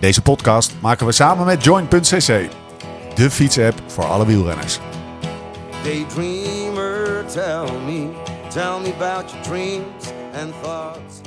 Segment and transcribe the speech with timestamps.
[0.00, 2.48] Deze podcast maken we samen met Join.cc,
[3.14, 4.78] de fietsapp voor alle wielrenners.
[5.82, 8.08] Daydreamer, tell me,
[8.48, 10.04] tell me about your dreams
[10.42, 11.20] and thoughts.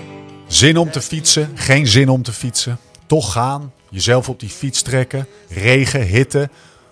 [0.47, 2.77] Zin om te fietsen, geen zin om te fietsen.
[3.05, 6.49] Toch gaan, jezelf op die fiets trekken, regen, hitte,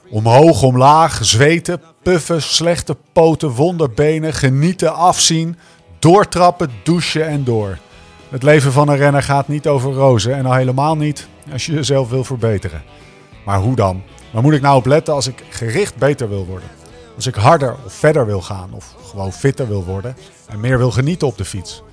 [0.10, 5.58] omhoog, omlaag, zweten, puffen, slechte poten, wonderbenen, genieten, afzien,
[6.00, 7.78] doortrappen, douchen en door.
[8.30, 11.74] Het leven van een renner gaat niet over rozen en al helemaal niet als je
[11.74, 12.82] jezelf wil verbeteren.
[13.46, 14.04] Maar hoe dan?
[14.32, 16.70] Waar moet ik nou op letten als ik gericht beter wil worden?
[17.16, 20.16] Als ik harder of verder wil gaan of gewoon fitter wil worden
[20.48, 21.84] en meer wil genieten op de fiets?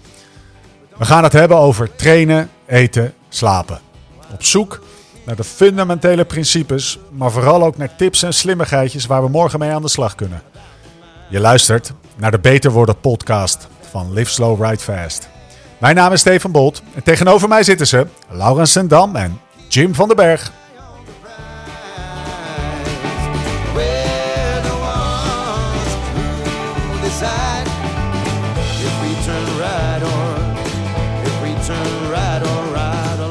[0.97, 3.81] We gaan het hebben over trainen, eten, slapen.
[4.33, 4.81] Op zoek
[5.25, 9.71] naar de fundamentele principes, maar vooral ook naar tips en slimmigheidjes waar we morgen mee
[9.71, 10.43] aan de slag kunnen.
[11.29, 15.29] Je luistert naar de Beter Worden podcast van Live Slow Ride Fast.
[15.79, 20.09] Mijn naam is Steven Bolt en tegenover mij zitten ze Laurens Sendam en Jim van
[20.09, 20.53] den Berg.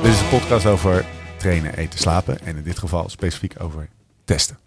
[0.02, 1.06] Dit is een podcast over
[1.38, 3.90] trainen, eten, slapen en in dit geval specifiek over
[4.26, 4.58] testen.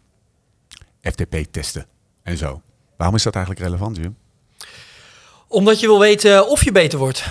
[1.03, 1.87] FTP testen
[2.23, 2.63] en zo.
[2.97, 4.17] Waarom is dat eigenlijk relevant, Jim?
[5.49, 7.25] Omdat je wil weten of je beter wordt.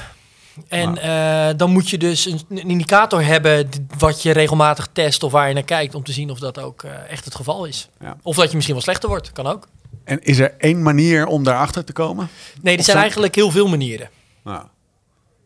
[0.67, 5.31] En eh, dan moet je dus een, een indicator hebben wat je regelmatig test of
[5.31, 7.89] waar je naar kijkt om te zien of dat ook eh, echt het geval is.
[7.99, 8.17] Ja.
[8.21, 9.67] Of dat je misschien wel slechter wordt, kan ook.
[10.03, 12.29] En is er één manier om daarachter te komen?
[12.61, 14.09] Nee, er zijn eigenlijk heel veel manieren.
[14.43, 14.63] Nou,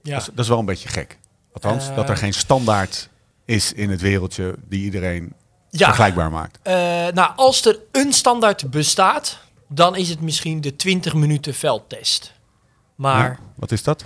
[0.03, 0.11] Ja.
[0.13, 1.17] dat, is, dat is wel een beetje gek.
[1.53, 1.95] Althans, Eh.
[1.95, 3.09] dat er geen standaard
[3.45, 5.33] is in het wereldje die iedereen
[5.69, 5.85] Ja.
[5.85, 6.59] vergelijkbaar maakt.
[6.63, 6.73] Eh,
[7.13, 12.33] nou, als er een standaard bestaat, dan is het misschien de 20 minuten veldtest.
[12.95, 14.03] Maar Ja, wat is dat?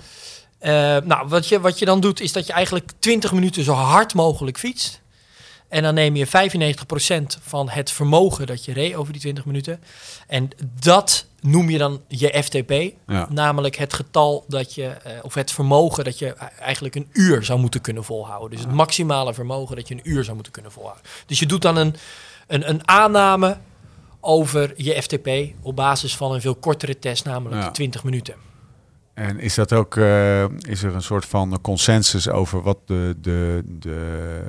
[0.58, 3.72] Eh, nou, wat je, wat je dan doet, is dat je eigenlijk 20 minuten zo
[3.72, 5.00] hard mogelijk fietst.
[5.68, 6.30] En dan neem je 95%
[7.42, 9.80] van het vermogen dat je reed over die 20 minuten.
[10.26, 10.50] En
[10.80, 12.94] dat noem je dan je FTP.
[13.06, 13.26] Ja.
[13.30, 17.60] Namelijk het getal dat je, eh, of het vermogen dat je eigenlijk een uur zou
[17.60, 18.50] moeten kunnen volhouden.
[18.50, 21.04] Dus het maximale vermogen dat je een uur zou moeten kunnen volhouden.
[21.26, 21.94] Dus je doet dan een,
[22.46, 23.56] een, een aanname
[24.20, 25.28] over je FTP
[25.62, 27.70] op basis van een veel kortere test, namelijk Ja.
[27.70, 28.34] 20 minuten.
[29.16, 33.62] En is dat ook, eh, is er een soort van consensus over wat de, de,
[33.78, 34.40] de,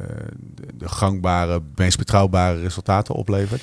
[0.73, 3.61] de, gangbare, meest betrouwbare resultaten oplevert?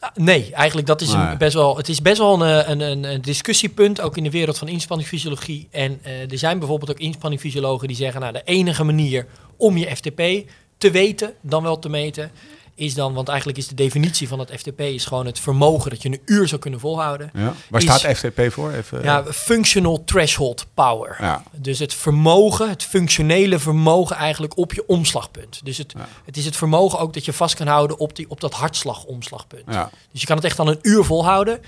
[0.00, 1.36] Ah, Nee, eigenlijk dat is een Nee.
[1.36, 1.76] best wel.
[1.76, 5.68] Het is best wel een, een, een, een discussiepunt, ook in de wereld van inspanningsfysiologie.
[5.70, 9.26] En eh, er zijn bijvoorbeeld ook inspanningsfysiologen die zeggen, nou, de enige manier
[9.56, 12.30] om je FTP te weten, dan wel te meten,
[12.74, 16.02] is dan, want eigenlijk is de definitie van het FTP is gewoon het vermogen dat
[16.02, 17.30] je een uur zou kunnen volhouden.
[17.34, 17.52] Ja.
[17.70, 18.70] Waar Is- staat FTP voor?
[18.72, 21.16] Even, Ja, functional threshold power.
[21.20, 21.42] Ja.
[21.52, 25.60] Dus het vermogen, het functionele vermogen eigenlijk op je omslagpunt.
[25.64, 26.08] Dus het, Ja.
[26.24, 29.62] het is het vermogen ook dat je vast kan houden op, die, op dat hartslagomslagpunt.
[29.66, 29.90] Ja.
[30.12, 31.60] Dus je kan het echt dan een uur volhouden.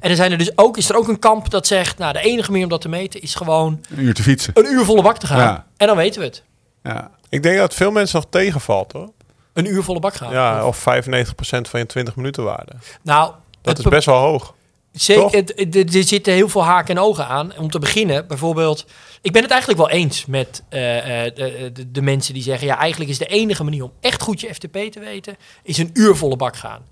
[0.00, 2.20] En er zijn er dus ook, is er ook een kamp dat zegt, nou de
[2.20, 4.52] enige manier om dat te meten is gewoon Een uur te fietsen.
[4.58, 5.38] een uur volle bak te gaan.
[5.38, 5.66] Ja.
[5.76, 6.42] En dan weten we het.
[6.82, 7.10] Ja.
[7.28, 9.10] Ik denk dat veel mensen nog tegenvalt hoor.
[9.58, 10.32] Een uur volle bak gaan.
[10.32, 10.82] Ja, of 95%
[11.40, 12.72] van je 20 minuten waarde.
[13.02, 13.32] Nou,
[13.62, 14.54] Dat is best wel hoog.
[14.92, 15.44] Zeker,
[15.76, 17.52] er zitten heel veel haken en ogen aan.
[17.58, 18.86] Om te beginnen, bijvoorbeeld...
[19.22, 22.66] Ik ben het eigenlijk wel eens met eh, eh, de mensen die zeggen...
[22.66, 25.36] ja, eigenlijk is de enige manier om echt goed je FTP te weten...
[25.62, 26.82] is een uur volle bak gaan.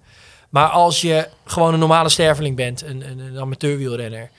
[0.49, 2.83] Maar als je gewoon een normale sterveling bent...
[2.83, 4.31] een, een, een amateurwielrenner...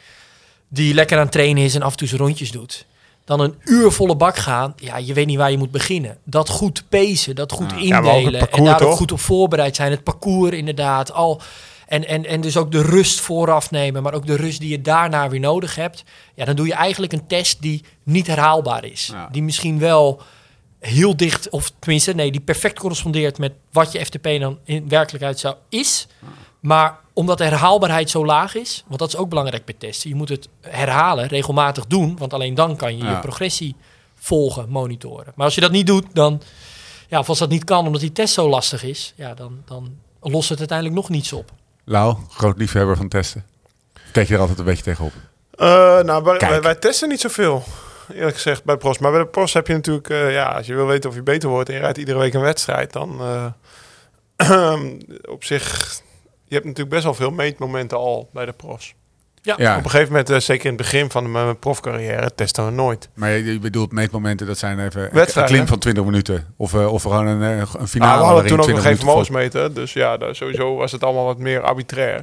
[0.68, 2.86] die lekker aan het trainen is en af en toe zijn rondjes doet...
[3.28, 4.74] dan een uur volle bak gaan...
[4.76, 6.18] ja, je weet niet waar je moet beginnen.
[6.24, 7.78] Dat goed pacen, dat goed Ja.
[7.78, 8.52] Ja, indelen...
[8.52, 9.92] en daar ook goed op voorbereid zijn.
[9.92, 11.42] Het parcours inderdaad, al...
[11.88, 14.82] En, en, en dus ook de rust vooraf nemen, maar ook de rust die je
[14.82, 16.04] daarna weer nodig hebt.
[16.36, 19.10] Ja, dan doe je eigenlijk een test die niet herhaalbaar is.
[19.12, 19.30] Ja.
[19.32, 20.22] Die misschien wel
[20.80, 25.40] heel dicht, of tenminste, nee, die perfect correspondeert met wat je FTP dan in werkelijkheid
[25.40, 26.08] zou is.
[26.60, 30.10] Maar omdat de herhaalbaarheid zo laag is, want dat is ook belangrijk bij testen.
[30.10, 33.12] Je moet het herhalen, regelmatig doen, want alleen dan kan je Ja.
[33.12, 33.76] je progressie
[34.16, 35.34] volgen, monitoren.
[35.36, 36.42] Maar als je dat niet doet, dan,
[37.08, 39.98] ja, of als dat niet kan omdat die test zo lastig is, ja, dan, dan
[40.22, 41.52] lost het uiteindelijk nog niets op.
[41.84, 43.46] Lau, groot liefhebber van testen.
[44.12, 45.12] Kijk je er altijd een beetje tegenop?
[45.52, 45.68] Eh,
[46.00, 46.52] nou, wij, Kijk.
[46.52, 47.64] wij, wij testen niet zoveel,
[48.14, 48.98] eerlijk gezegd, bij Pros.
[48.98, 51.24] Maar bij de Pros heb je natuurlijk, eh, ja, als je wil weten of je
[51.24, 53.20] beter wordt en je rijdt iedere week een wedstrijd, dan
[54.38, 54.74] eh,
[55.36, 56.00] op zich,
[56.48, 58.96] je hebt natuurlijk best wel veel meetmomenten al bij de Pros.
[59.48, 59.56] Ja.
[59.58, 59.78] Ja.
[59.78, 63.10] Op een gegeven moment, eh, zeker in het begin van mijn profcarrière, testen we nooit.
[63.14, 66.54] Maar je, je bedoelt meetmomenten, dat zijn even een- klim van 20 minuten.
[66.58, 68.84] Of, eh, of gewoon een, eh, een finale Nou, we hadden toen ook 20 nog
[68.84, 69.74] geen vermogensmeter.
[69.74, 72.22] Dus ja, daar, sowieso was het allemaal wat meer arbitrair.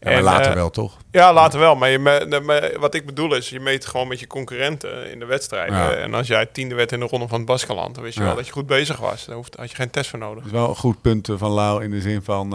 [0.00, 0.96] Ja, En, later wel, toch?
[1.10, 1.74] Ja, later wel.
[1.76, 5.10] Maar je me- de- me- wat ik bedoel is, je meet gewoon met je concurrenten
[5.12, 5.76] in de wedstrijden.
[5.76, 5.90] Ja.
[5.92, 8.26] En als jij tiende werd in de ronde van het Baskeland, dan wist je Ja.
[8.26, 9.24] wel dat je goed bezig was.
[9.24, 10.36] Daar hoeft, had je geen test voor nodig.
[10.42, 12.50] Dat is wel een goed punt van Lau in de zin van...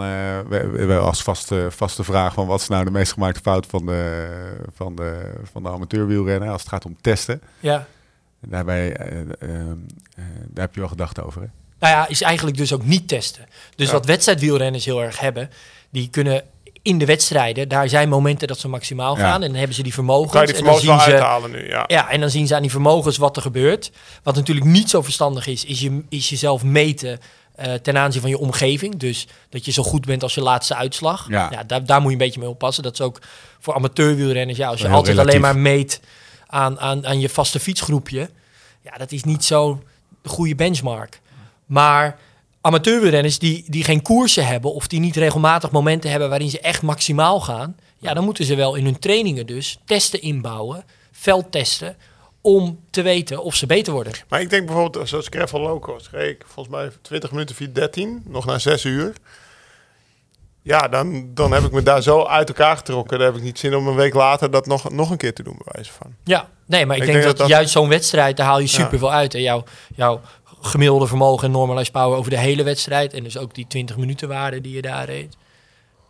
[0.48, 4.07] we, als vaste, vaste vraag van wat is nou de meest gemaakte fout van de,
[4.74, 7.42] van de, van de amateurwielrennen als het gaat om testen.
[7.60, 7.86] Ja.
[8.40, 9.66] Daarbij, eh, eh, eh,
[10.48, 11.46] daar heb je wel gedacht over, hè?
[11.78, 13.46] Nou ja, is eigenlijk dus ook niet testen.
[13.76, 13.92] Dus Ja.
[13.92, 15.50] wat wedstrijdwielrenners heel erg hebben,
[15.90, 16.42] die kunnen
[16.82, 19.22] in de wedstrijden, daar zijn momenten dat ze maximaal Ja.
[19.22, 20.32] gaan en dan hebben ze die vermogens.
[20.32, 21.84] Kan je die en dan zien ze, uithalen nu, ja.
[21.86, 23.90] ja, en dan zien ze aan die vermogens wat er gebeurt.
[24.22, 27.18] Wat natuurlijk niet zo verstandig is, is, je, is jezelf meten
[27.58, 28.96] eh, ten aanzien van je omgeving.
[28.96, 31.28] Dus dat je zo goed bent als je laatste uitslag.
[31.28, 31.62] Ja.
[31.66, 32.82] daar, daar moet je een beetje mee oppassen.
[32.82, 33.20] Dat is ook
[33.58, 34.58] voor amateurwielrenners.
[34.58, 35.30] Ja, als je altijd relatief.
[35.30, 36.00] alleen maar meet
[36.46, 38.30] aan, aan, aan je vaste fietsgroepje.
[38.82, 39.82] Ja, dat is niet zo
[40.22, 41.20] de goede benchmark.
[41.66, 42.18] Maar
[42.60, 44.74] amateurwielrenners die, die geen koersen hebben...
[44.74, 47.76] of die niet regelmatig momenten hebben waarin ze echt maximaal gaan...
[47.98, 51.96] ja, dan moeten ze wel in hun trainingen dus testen inbouwen, veldtesten...
[52.40, 54.12] om te weten of ze beter worden.
[54.28, 58.44] Maar ik denk bijvoorbeeld, zoals Gravel Low Cost, ik volgens mij 20 minuten 413, nog
[58.44, 59.12] na 6 uur.
[60.62, 63.18] Ja, dan, dan heb ik me daar zo uit elkaar getrokken.
[63.18, 65.42] Dan heb ik niet zin om een week later dat nog, nog een keer te
[65.42, 66.14] doen, bij wijze van.
[66.24, 68.58] Ja, nee, maar ik, Ik denk, denk dat, dat dat- juist zo'n wedstrijd, daar haal
[68.58, 68.70] je Ja.
[68.70, 69.34] super veel uit.
[69.34, 69.64] En jouw,
[69.94, 70.20] jouw
[70.60, 73.12] gemiddelde vermogen en normalized power over de hele wedstrijd...
[73.12, 75.36] en dus ook die 20 minuten waarde die je daar reed...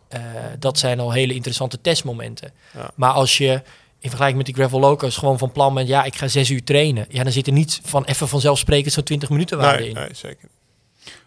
[0.07, 0.19] eh,
[0.59, 2.51] dat zijn al hele interessante testmomenten.
[2.73, 2.91] Ja.
[2.95, 3.61] Maar als je
[3.99, 5.87] in vergelijking met die gravel locos gewoon van plan bent...
[5.87, 7.05] ja, ik ga zes uur trainen.
[7.09, 9.95] Ja, dan zit er niet van even vanzelfsprekend zo'n 20 minuten waarde Nee, in.
[9.95, 10.49] nee, zeker.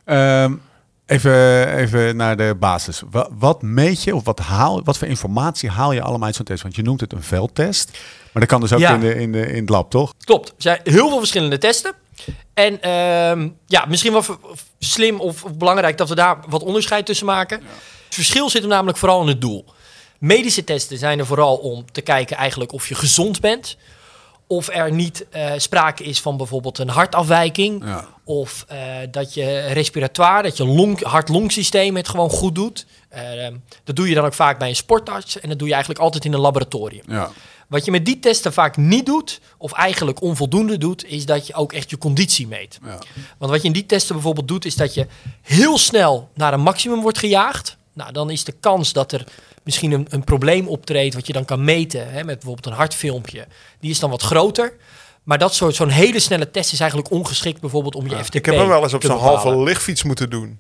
[0.04, 0.54] Ehm,
[1.06, 3.02] even, even naar de basis.
[3.10, 6.44] Wat, wat meet je of wat, haal, wat voor informatie haal je allemaal uit zo'n
[6.44, 6.62] test?
[6.62, 7.90] Want je noemt het een veldtest.
[8.32, 8.94] Maar dat kan dus ook Ja.
[8.94, 10.14] in, de, in, de, in het lab, toch?
[10.25, 10.48] Klopt.
[10.48, 11.92] Er zijn heel veel verschillende testen.
[12.54, 14.25] En ehm, ja, misschien wel
[14.78, 17.58] slim of, of belangrijk dat we daar wat onderscheid tussen maken.
[18.04, 19.64] Het verschil zit hem namelijk vooral in het doel.
[20.22, 23.76] Medische testen zijn er vooral om te kijken eigenlijk of je gezond bent.
[24.46, 27.84] Of er niet eh, sprake is van bijvoorbeeld een hartafwijking.
[27.84, 28.06] Ja.
[28.24, 28.78] Of eh,
[29.10, 32.86] dat je respiratoire, dat je long, hart-longsysteem het gewoon goed doet.
[33.08, 33.22] Eh,
[33.84, 35.40] dat doe je dan ook vaak bij een sportarts.
[35.40, 37.04] En dat doe je eigenlijk altijd in een laboratorium.
[37.06, 37.30] Ja.
[37.68, 41.54] Wat je met die testen vaak niet doet, of eigenlijk onvoldoende doet, is dat je
[41.54, 42.78] ook echt je conditie meet.
[42.84, 42.98] Ja.
[43.38, 45.06] Want wat je in die testen bijvoorbeeld doet, is dat je
[45.42, 47.76] heel snel naar een maximum wordt gejaagd.
[47.92, 49.24] Nou, dan is de kans dat er
[49.64, 53.46] misschien een, een probleem optreedt, wat je dan kan meten, hè, met bijvoorbeeld een hartfilmpje,
[53.80, 54.76] die is dan wat groter.
[55.22, 58.44] Maar dat soort, zo'n hele snelle test is eigenlijk ongeschikt bijvoorbeeld om je FTP Ik
[58.44, 60.58] heb hem wel eens op zo'n halve lichtfiets moeten doen.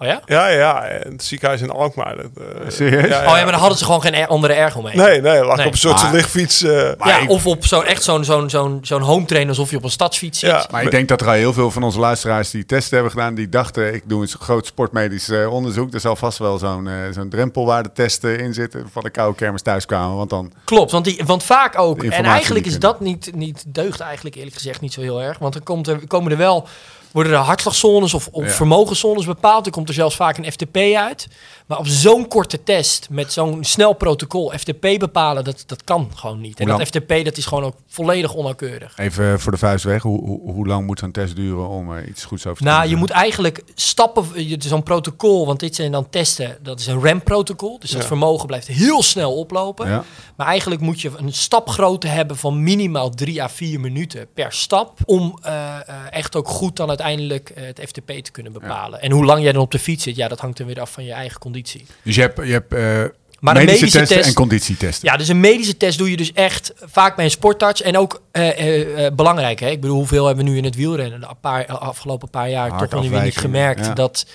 [0.00, 0.20] Oh ja?
[0.26, 2.16] Ja, ja, in het ziekenhuis in Alkmaar.
[2.16, 3.08] Dat, eh, Serieus?
[3.08, 4.96] Ja, Oh ja, maar dan hadden ze gewoon geen er- andere ergo mee.
[4.96, 5.66] Nee, nee, lag Nee.
[5.66, 6.62] op een soort Maar- lichtfiets.
[6.62, 9.76] eh, ja, ik- of op zo, echt zo'n zo'n zo'n zo'n home trainer alsof je
[9.76, 10.50] op een stadsfiets zit.
[10.50, 10.66] Ja.
[10.70, 13.34] Maar ik denk dat er al heel veel van onze luisteraars die testen hebben gedaan,
[13.34, 15.94] die dachten, ik doe een groot sportmedisch eh, onderzoek.
[15.94, 20.16] Er zal vast wel zo'n zo'n drempelwaardetest in zitten van de koude kermis thuiskomen.
[20.16, 22.02] Want dan, Klopt, want, die, want vaak ook.
[22.02, 25.38] En eigenlijk is dat niet, niet deugt eigenlijk eerlijk gezegd niet zo heel erg.
[25.38, 26.68] Want dan komt er, komen er wel,
[27.12, 28.50] worden er hartslagzones of, of Ja.
[28.50, 29.66] vermogenszones bepaald.
[29.66, 31.28] Er komt er zelfs vaak een FTP uit.
[31.66, 36.40] Maar op zo'n korte test, met zo'n snel protocol, FTP bepalen, dat, dat kan gewoon
[36.40, 36.60] niet.
[36.60, 36.82] En dat?
[36.82, 38.92] FTP, dat is gewoon ook volledig onnauwkeurig.
[38.98, 42.08] even voor de vuist weg, hoe, hoe, hoe lang moet zo'n test duren om er
[42.08, 45.92] iets goeds over te Nou, je moet eigenlijk stappen, je- zo'n protocol, want dit zijn
[45.92, 47.78] dan testen, dat is een RAM-protocol.
[47.78, 48.06] Dus dat Ja.
[48.06, 49.88] vermogen blijft heel snel oplopen.
[49.88, 50.04] Ja.
[50.36, 54.98] Maar eigenlijk moet je een stapgrootte hebben van minimaal 3 à 4 minuten per stap.
[55.04, 59.00] Om eh, eh, echt ook goed dan uiteindelijk eh, het FTP te kunnen bepalen.
[59.00, 60.90] En hoe lang jij dan op de fiets zit, ja, dat hangt dan weer af
[60.90, 61.86] van je eigen conditie.
[62.02, 65.08] Dus je hebt, je hebt eh, Maar een medische, medische testen test- en conditietesten.
[65.10, 67.82] Ja, dus een medische test doe je dus echt vaak bij een sportarts.
[67.82, 69.68] En ook eh, eh, eh, belangrijk, hè?
[69.70, 72.90] ik bedoel, hoeveel hebben we nu in het wielrennen de paar, afgelopen paar jaar toch
[72.90, 73.92] nog niet weer niet gemerkt ja.
[73.92, 74.26] dat,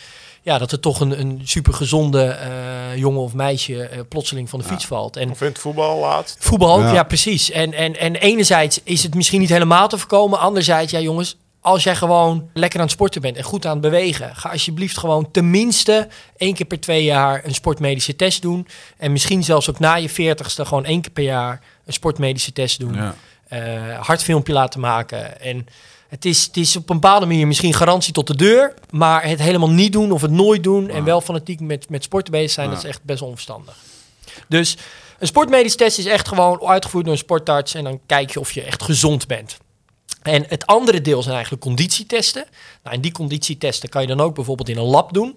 [0.41, 2.49] ja, dat er toch een, een supergezonde eh
[2.95, 5.15] jongen of meisje eh, plotseling van de fiets valt.
[5.17, 6.35] En Of in het voetbal laatst.
[6.39, 6.93] Voetbal ook, Ja.
[6.93, 7.51] ja, precies.
[7.51, 10.39] En, en, en enerzijds is het misschien niet helemaal te voorkomen.
[10.39, 13.81] Anderzijds, ja jongens, als jij gewoon lekker aan het sporten bent en goed aan het
[13.81, 18.67] bewegen, ga alsjeblieft gewoon tenminste één keer per twee jaar een sportmedische test doen.
[18.97, 22.79] En misschien zelfs ook na je veertigste gewoon één keer per jaar een sportmedische test
[22.79, 22.93] doen.
[22.93, 23.15] Ja.
[23.47, 25.41] Eh, hartfilmpje laten maken.
[25.41, 25.67] En
[26.07, 29.39] het is, het is op een bepaalde manier misschien garantie tot de deur, maar het
[29.39, 32.67] helemaal niet doen of het nooit doen en wel fanatiek met, met sporten bezig zijn,
[32.67, 32.73] Ja.
[32.73, 33.75] dat is echt best onverstandig.
[34.47, 34.77] Dus
[35.19, 38.51] een sportmedisch test is echt gewoon uitgevoerd door een sportarts en dan kijk je of
[38.51, 39.57] je echt gezond bent.
[40.23, 42.45] En het andere deel zijn eigenlijk conditietesten.
[42.83, 45.35] Nou, en die conditietesten kan je dan ook bijvoorbeeld in een lab doen.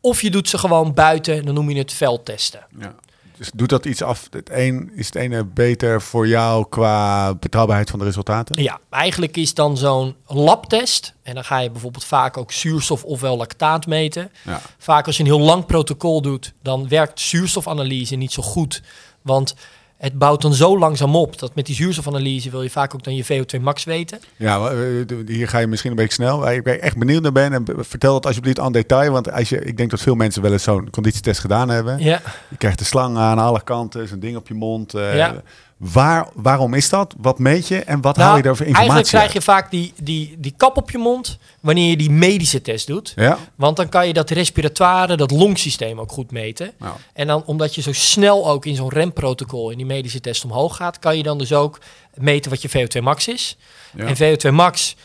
[0.00, 2.66] Of je doet ze gewoon buiten, dan noem je het veldtesten.
[2.78, 2.94] Ja.
[3.36, 4.28] Dus doet dat iets af?
[4.30, 8.62] Het een, is het ene beter voor jou qua betrouwbaarheid van de resultaten?
[8.62, 11.14] Ja, eigenlijk is dan zo'n labtest.
[11.22, 14.30] En dan ga je bijvoorbeeld vaak ook zuurstof ofwel lactaat meten.
[14.44, 14.60] Ja.
[14.78, 18.82] Vaak als je een heel lang protocol doet, dan werkt zuurstofanalyse niet zo goed.
[19.22, 19.54] Want
[19.98, 23.14] het bouwt dan zo langzaam op dat met die zuurstofanalyse wil je vaak ook dan
[23.16, 24.18] je VO2 max weten.
[24.36, 26.38] Ja, maar, eh, hier ga je misschien een beetje snel.
[26.38, 27.52] Waar ik echt benieuwd naar ben.
[27.52, 29.12] En vertel het alsjeblieft aan detail.
[29.12, 31.98] Want als je, ik denk dat veel mensen wel eens zo'n conditietest gedaan hebben.
[31.98, 34.94] Ja, Je krijgt de slang aan alle kanten, zo'n ding op je mond.
[34.94, 35.42] eh, Ja.
[35.76, 37.14] Waar, waarom is dat?
[37.18, 37.78] Wat meet je?
[37.84, 40.54] En wat Nou, haal je daar voor informatie eigenlijk krijg je vaak die, die, die
[40.56, 43.12] kap op je mond wanneer je die medische test doet.
[43.16, 43.38] Ja?
[43.54, 46.72] Want dan kan je dat respiratoire, dat longsysteem ook goed meten.
[46.78, 50.44] Nou, En dan omdat je zo snel ook in zo'n remprotocol in die medische test
[50.44, 51.78] omhoog gaat, kan je dan dus ook
[52.14, 53.56] meten wat je VO2 max is.
[53.96, 54.04] ja.
[54.04, 54.96] En VO2 max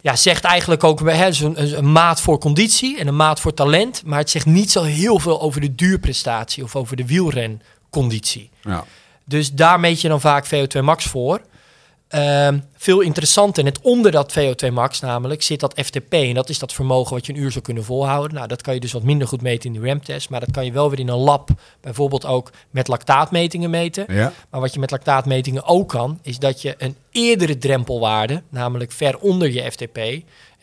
[0.00, 4.02] ja, zegt eigenlijk ook hè, een, een maat voor conditie en een maat voor talent.
[4.04, 8.50] Maar het zegt niet zo heel veel over de duurprestatie of over de wielrenconditie.
[8.62, 8.84] ja.
[9.24, 11.40] Dus daar meet je dan vaak VO2 max voor.
[12.14, 16.12] Ehm, veel interessanter, net onder dat VO2 max namelijk, zit dat FTP.
[16.12, 18.34] En dat is dat vermogen wat je een uur zou kunnen volhouden.
[18.34, 20.30] Nou, dat kan je dus wat minder goed meten in de RAM-test.
[20.30, 21.48] Maar dat kan je wel weer in een lab
[21.80, 24.04] bijvoorbeeld ook met lactaatmetingen meten.
[24.08, 24.32] ja.
[24.50, 29.18] Maar wat je met lactaatmetingen ook kan, is dat je een eerdere drempelwaarde, namelijk ver
[29.18, 29.98] onder je FTP,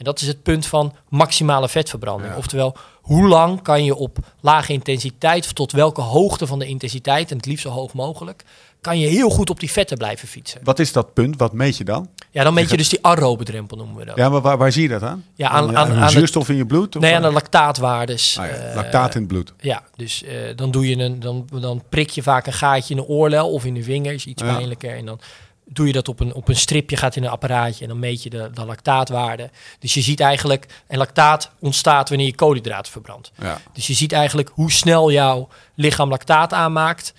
[0.02, 2.32] en dat is het punt van maximale vetverbranding.
[2.32, 2.38] Ja.
[2.38, 7.32] Oftewel, hoe lang kan je op lage intensiteit, of tot welke hoogte van de intensiteit,
[7.32, 8.44] en het liefst zo hoog mogelijk,
[8.82, 10.60] kan je heel goed op die vetten blijven fietsen.
[10.64, 11.38] Wat is dat punt?
[11.38, 12.10] Wat meet je dan?
[12.32, 14.16] Ja, dan meet je dus die aerobe drempel, noemen we dat.
[14.16, 15.26] Ja, maar waar, waar zie je dat aan?
[15.36, 16.96] Ja, aan- Aan, aan- zuurstof in je bloed?
[16.96, 17.34] Of Nee, aan de waar?
[17.36, 18.38] lactaatwaardes.
[18.40, 19.54] Ah ja, eh, lactaat in het bloed.
[19.60, 23.00] Ja, dus eh, dan, doe je een, dan, dan prik je vaak een gaatje in
[23.02, 24.54] de oorlel of in de vinger, is iets Ja.
[24.56, 24.96] pijnlijker.
[24.98, 25.20] En dan
[25.66, 28.24] doe je dat op een, op een stripje, gaat in een apparaatje en dan meet
[28.24, 29.50] je de, de lactaatwaarde.
[29.80, 33.32] Dus je ziet eigenlijk, en lactaat ontstaat wanneer je koolhydraten verbrandt.
[33.42, 33.62] Ja.
[33.74, 37.14] Dus je ziet eigenlijk hoe snel jouw lichaam lactaat aanmaakt.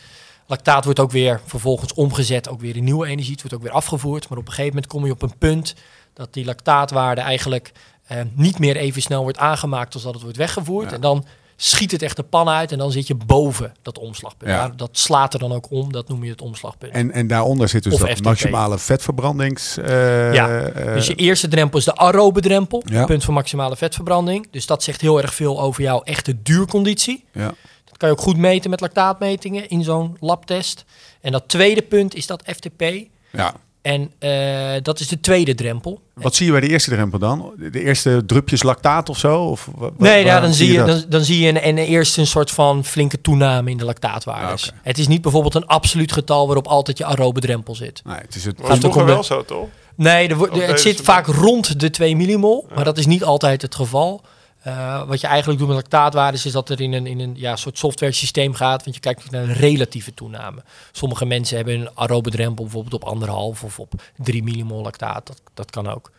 [0.52, 3.32] Lactaat wordt ook weer vervolgens omgezet, ook weer in nieuwe energie.
[3.32, 4.28] Het wordt ook weer afgevoerd.
[4.28, 5.74] Maar op een gegeven moment kom je op een punt
[6.14, 7.72] dat die lactaatwaarde eigenlijk
[8.06, 10.88] eh, niet meer even snel wordt aangemaakt als dat het wordt weggevoerd.
[10.88, 10.94] Ja.
[10.94, 11.24] En dan
[11.56, 14.50] schiet het echt de pan uit en dan zit je boven dat omslagpunt.
[14.50, 14.68] Ja.
[14.76, 16.92] Dat slaat er dan ook om, dat noem je het omslagpunt.
[16.92, 18.24] En, en daaronder zit dus Of dat FTP.
[18.24, 19.76] maximale vetverbrandings...
[19.76, 23.04] eh, Ja, eh, dus je eerste drempel is de aerobe drempel, Ja.
[23.04, 24.48] punt van maximale vetverbranding.
[24.50, 27.24] Dus dat zegt heel erg veel over jouw echte duurconditie.
[27.32, 27.54] ja.
[27.84, 30.84] Dat kan je ook goed meten met lactaatmetingen in zo'n labtest.
[31.20, 32.82] En dat tweede punt is dat FTP.
[33.30, 33.54] ja.
[33.82, 36.00] En eh, dat is de tweede drempel.
[36.14, 37.52] Wat zie je bij de eerste drempel dan?
[37.56, 39.42] De eerste drupjes lactaat of zo?
[39.44, 42.50] Of Nee, ja, dan, zie je, dan, dan zie je een, een, eerst een soort
[42.50, 44.70] van flinke toename in de lactaatwaardes.
[44.72, 44.76] Ah.
[44.82, 48.02] Het is niet bijvoorbeeld een absoluut getal waarop altijd je aerobe drempel zit.
[48.04, 48.58] Nee, het is het.
[48.60, 49.68] Was Gaat vroeger de- wel zo, toch?
[49.94, 53.24] Nee, er wordt- Of het zit vaak rond de 2 millimol, maar dat is niet
[53.24, 54.22] altijd het geval.
[54.62, 57.56] Eh, wat je eigenlijk doet met lactaatwaardes is dat er in een, in een ja,
[57.56, 60.62] soort software systeem gaat, want je kijkt naar een relatieve toename.
[60.92, 65.26] Sommige mensen hebben een aerobe drempel bijvoorbeeld op anderhalf of op 3 millimol lactaat.
[65.26, 66.10] Dat, dat kan ook.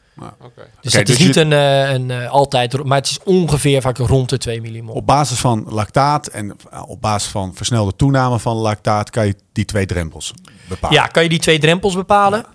[0.42, 0.68] Oké.
[0.82, 3.82] Dus het is dus niet je- een, eh, een eh, altijd, maar het is ongeveer
[3.82, 4.96] vaak rond de 2 millimol.
[4.96, 6.56] Op basis van lactaat en
[6.88, 10.34] op basis van versnelde toename van lactaat kan je die twee drempels
[10.70, 10.98] bepalen.
[10.98, 12.46] Ja, kan je die twee drempels bepalen.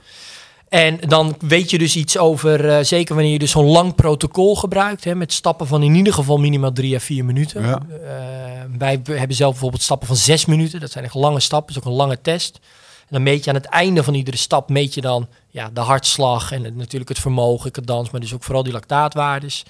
[0.69, 4.57] En dan weet je dus iets over, eh, zeker wanneer je dus zo'n lang protocol
[4.57, 7.63] gebruikt, hè, met stappen van in ieder geval minimaal drie à vier minuten.
[7.63, 7.83] Ja.
[7.89, 11.83] Eh, wij hebben zelf bijvoorbeeld stappen van zes minuten, dat zijn echt lange stappen, dat
[11.83, 12.59] is ook een lange test.
[13.01, 15.81] En dan meet je aan het einde van iedere stap, meet je dan ja, de
[15.81, 19.65] hartslag en het, natuurlijk het vermogen, cadans, maar dus ook vooral die lactaatwaardes.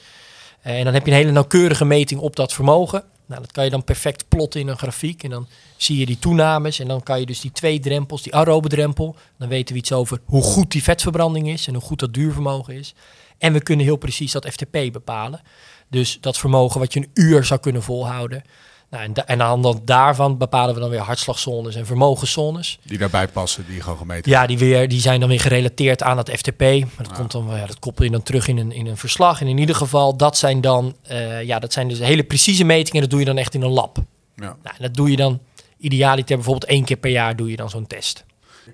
[0.63, 3.05] Eh, en dan heb je een hele nauwkeurige meting op dat vermogen.
[3.29, 5.23] Nou, dat kan je dan perfect plotten in een grafiek.
[5.23, 6.79] En dan zie je die toenames.
[6.79, 9.17] En dan kan je dus die twee drempels, die aerobe drempel.
[9.39, 12.75] Dan weten we iets over hoe goed die vetverbranding is en hoe goed dat duurvermogen
[12.75, 12.95] is.
[13.39, 15.41] En we kunnen heel precies dat FTP bepalen.
[15.89, 18.43] Dus dat vermogen wat je een uur zou kunnen volhouden.
[18.91, 22.79] Nou, en, da- en aan de hand daarvan bepalen we dan weer hartslagzones en vermogenszones.
[22.83, 26.17] Die daarbij passen, die gewoon gemeten Ja, die, weer, die zijn dan weer gerelateerd aan
[26.19, 26.61] het FTP.
[26.61, 29.41] Maar dat, komt dan, ja, dat koppel je dan terug in een, in een verslag.
[29.41, 33.01] En in ieder geval, dat zijn dan eh, ja, dat zijn dus hele precieze metingen.
[33.01, 33.97] Dat doe je dan echt in een lab.
[34.37, 34.43] Ja.
[34.63, 35.41] Nou, en dat doe je dan
[35.79, 38.25] idealiter bijvoorbeeld één keer per jaar doe je dan zo'n test.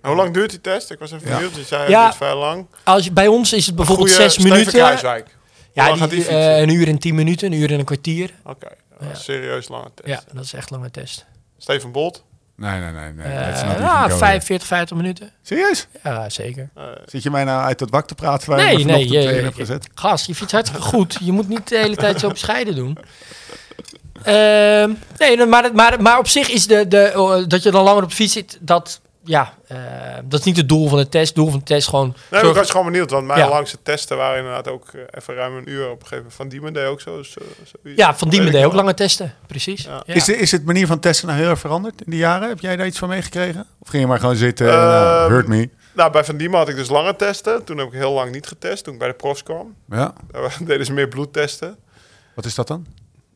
[0.02, 0.90] En hoe lang duurt die test?
[0.90, 1.34] Ik was even Ja.
[1.36, 1.56] benieuwd.
[1.56, 2.06] Je zei Ja.
[2.06, 2.66] het vrij lang.
[2.84, 4.72] Als je, bij ons is het bijvoorbeeld Goeie zes Steven minuten.
[4.72, 5.36] Kruiswijk.
[5.72, 8.30] Ja, die, die eh, een uur en tien minuten, een uur en een kwartier.
[8.44, 8.66] Oké,
[9.04, 9.10] Ja.
[9.10, 10.08] een serieus lange test.
[10.08, 11.24] Ja, dat is echt een lange test.
[11.58, 12.24] Steven Bolt.
[12.56, 13.12] Nee, nee, nee.
[13.12, 13.26] nee.
[13.26, 14.18] Eh, ja, going.
[14.18, 15.30] 45, 50 minuten.
[15.42, 15.86] Serieus?
[16.02, 16.68] Ja, zeker.
[16.74, 18.92] Eh, Zit je mij nou uit het wak te praten waar je Nee, me nee,
[18.92, 19.88] vanochtend je- tegen hebt je- gezet?
[19.94, 21.16] Gast, je fietst hartstikke goed.
[21.20, 22.98] Je moet niet de hele tijd zo bescheiden doen.
[24.22, 28.02] Ehm, nee, maar, maar, maar op zich is de, de, oh, dat je dan langer
[28.02, 29.76] op de fiets zit, dat ja, eh,
[30.24, 31.26] dat is niet het doel van de test.
[31.26, 32.14] Het doel van de test is gewoon...
[32.30, 33.48] Nee, zorg- ik was gewoon benieuwd, want mijn Ja.
[33.48, 36.34] langste testen waren inderdaad ook eh, even ruim een uur op een gegeven moment.
[36.34, 37.22] Van Diemen deed ook zo.
[37.82, 39.34] ja, van die deed ook lange testen.
[39.46, 39.82] Precies.
[39.84, 40.02] Ja.
[40.06, 40.14] Ja.
[40.14, 42.48] Is, de, is het manier van testen nou heel erg veranderd in die jaren?
[42.48, 43.66] Heb jij daar iets van meegekregen?
[43.78, 45.68] Of ging je maar gewoon zitten en Ehm, hurt me?
[45.94, 47.64] Nou, bij Van Diemen had ik dus lange testen.
[47.64, 49.74] Toen heb ik heel lang niet getest, toen ik bij de profs kwam.
[49.90, 50.12] Ja.
[50.30, 51.76] Daar deden ze meer bloedtesten.
[52.34, 52.86] Wat is dat dan?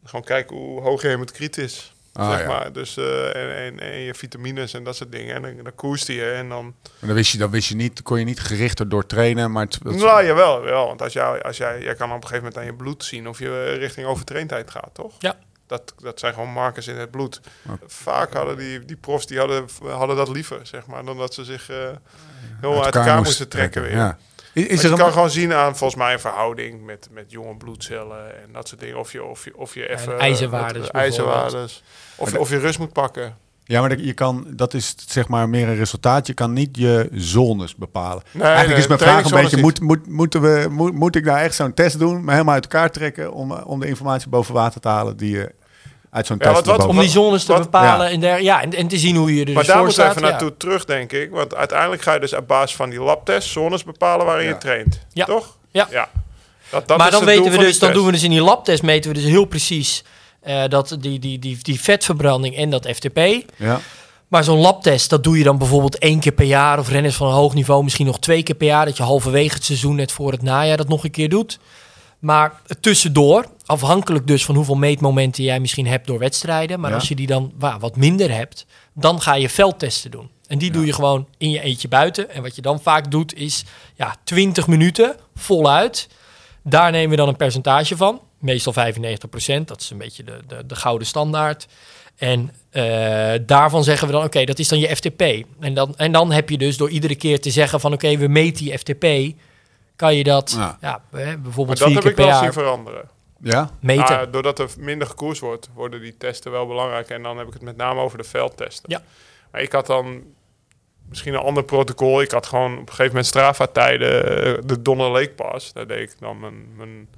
[0.04, 1.92] Gewoon kijken hoe hoog je hemocriet is.
[2.12, 2.46] Ah, zeg ja.
[2.46, 2.72] maar.
[2.72, 5.34] Dus, eh, en, en, en je vitamines en dat soort dingen.
[5.34, 6.64] En dan, dan koerste je en dan...
[6.64, 9.64] Maar dan wist je, dan wist je niet, kon je niet gerichter door trainen, maar
[9.64, 10.86] het, het- Nou, jawel, wel.
[10.86, 13.28] Want als jij, als jij, jij kan op een gegeven moment aan je bloed zien
[13.28, 15.14] of je richting overtraindheid gaat, toch?
[15.18, 15.36] Ja.
[15.66, 17.40] Dat, dat zijn gewoon markers in het bloed.
[17.86, 21.44] Vaak hadden die, die profs die hadden, hadden dat liever, zeg maar, dan dat ze
[21.44, 21.76] zich eh
[22.60, 23.92] heel uit elkaar, moesten trekken weer.
[23.96, 24.18] Ja.
[24.52, 27.08] Is, is Want er je een, kan gewoon zien aan volgens mij een verhouding met,
[27.12, 28.98] met jonge bloedcellen en dat soort dingen.
[28.98, 30.18] Of je, of je, of je even...
[30.18, 31.32] ijzerwaardes wat- bijvoorbeeld.
[31.42, 31.82] ijzerwaardes.
[32.16, 33.36] Of, je- of je rust moet pakken.
[33.64, 36.26] ja, maar dat- je kan, dat is zeg maar meer een resultaat.
[36.26, 38.22] Je kan niet je zones bepalen.
[38.32, 41.24] Nee, Eigenlijk nee, is mijn vraag een beetje, moet, moet, moeten we, moet, moet ik
[41.24, 44.28] nou echt zo'n test doen, me helemaal uit elkaar trekken om, eh, om de informatie
[44.28, 45.54] boven water te halen die je
[46.10, 48.12] uit zo'n Ja, test wat- Om die zones te Wat- bepalen ja.
[48.12, 50.02] en, der, ja, en, en te zien hoe je er Maar dus daar moeten we
[50.02, 50.16] staat.
[50.16, 50.30] even ja.
[50.30, 51.30] naartoe terug, denk ik.
[51.30, 54.50] Want uiteindelijk ga je dus op basis van die labtest zones bepalen waarin Ja.
[54.52, 55.00] je traint.
[55.12, 55.24] Ja.
[55.24, 55.56] Toch?
[55.70, 55.88] Ja.
[56.70, 58.42] Dat, dat maar is dan het weten we dus, dan doen we dus in die
[58.42, 60.04] labtest meten we dus heel precies
[60.40, 63.18] eh, dat die, die, die, die vetverbranding en dat FTP.
[63.56, 63.80] Ja.
[64.28, 66.78] Maar zo'n labtest, dat doe je dan bijvoorbeeld één keer per jaar.
[66.78, 68.84] Of renners van een hoog niveau misschien nog twee keer per jaar.
[68.84, 71.58] Dat je halverwege het seizoen, net voor het najaar, dat nog een keer doet.
[72.18, 76.80] Maar tussendoor, afhankelijk dus van hoeveel meetmomenten jij misschien hebt door wedstrijden.
[76.80, 76.96] Maar Ja.
[76.96, 80.28] als je die dan wa- wat minder hebt, dan ga je veldtesten doen.
[80.46, 82.30] En die doe je gewoon in je eentje buiten.
[82.30, 86.08] En wat je dan vaak doet is ja, 20 minuten voluit.
[86.62, 88.20] Daar nemen we dan een percentage van.
[88.38, 89.68] Meestal 95%.
[89.68, 91.66] Dat is een beetje de, de, de gouden standaard.
[92.16, 95.22] En eh, daarvan zeggen we dan, oké, dat is dan je FTP.
[95.60, 98.28] En dan, en dan heb je dus door iedere keer te zeggen van, oké, we
[98.28, 99.06] meten die FTP.
[99.96, 101.00] Kan je dat Ja.
[101.10, 103.08] Maar bijvoorbeeld dat vier heb keer ik per wel jaar zien veranderen.
[103.40, 103.71] Ja?
[103.80, 104.18] meten.
[104.21, 107.09] Ah, doordat er minder gekoerst wordt, worden die testen wel belangrijk.
[107.09, 108.90] En dan heb ik het met name over de veldtesten.
[108.90, 109.02] Ja.
[109.50, 110.23] Maar ik had dan
[111.09, 112.21] misschien een ander protocol.
[112.21, 115.73] Ik had gewoon op een gegeven moment Strava-tijden, eh, de Donner Lake Pass.
[115.73, 117.09] Daar deed ik dan mijn, mijn,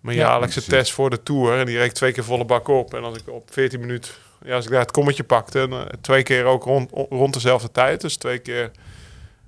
[0.00, 0.78] mijn Ja, jaarlijkse precies.
[0.78, 1.58] test voor de Tour.
[1.58, 2.94] En die reed ik twee keer volle bak op.
[2.94, 4.10] En als ik op 14 minuten,
[4.44, 8.00] ja, als ik daar het kommetje pakte, eh, twee keer ook rond, rond dezelfde tijd.
[8.00, 8.70] Dus twee keer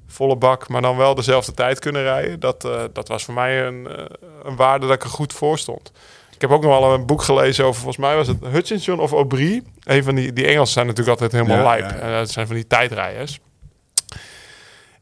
[0.07, 2.41] volle bak, maar dan wel dezelfde tijd kunnen rijden.
[2.41, 4.05] Dat, eh, dat was voor mij een, eh,
[4.45, 5.93] een waarde dat ik er goed voor stond.
[6.35, 9.13] Ik heb ook nog wel een boek gelezen over, volgens mij was het Hutchinson of
[9.13, 9.63] Aubry.
[9.85, 11.91] Een van die, die Engelsen zijn natuurlijk altijd helemaal Ja, lijp.
[11.91, 11.97] ja.
[11.99, 13.41] En dat zijn van die tijdrijders.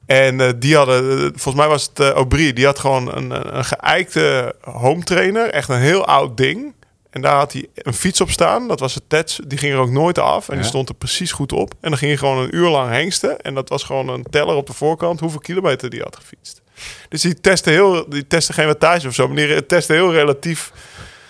[0.06, 3.30] En eh, die hadden, eh, volgens mij was het eh Aubry, die had gewoon een,
[3.30, 5.50] een, een geëikte home trainer.
[5.50, 6.74] Echt een heel oud ding.
[7.14, 8.68] En daar had hij een fiets op staan.
[8.68, 9.40] Dat was het TEDS.
[9.46, 10.48] Die ging er ook nooit af.
[10.48, 10.60] En Ja.
[10.60, 11.70] die stond er precies goed op.
[11.80, 13.40] En dan ging hij gewoon een uur lang hengsten.
[13.40, 16.60] En dat was gewoon een teller op de voorkant hoeveel kilometer die had gefietst.
[17.08, 19.26] Dus die testte, heel, die testte geen wattage of zo.
[19.28, 20.72] Maar die testte heel relatief.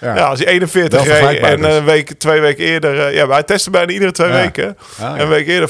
[0.00, 0.14] Ja.
[0.16, 1.74] Ja, als hij 41 Wel reed en dus.
[1.74, 3.06] een week, twee weken eerder...
[3.06, 4.34] eh, ja, maar hij testte bijna iedere twee Ja.
[4.42, 4.76] weken.
[4.78, 5.20] Ah, ja.
[5.22, 5.68] Een week eerder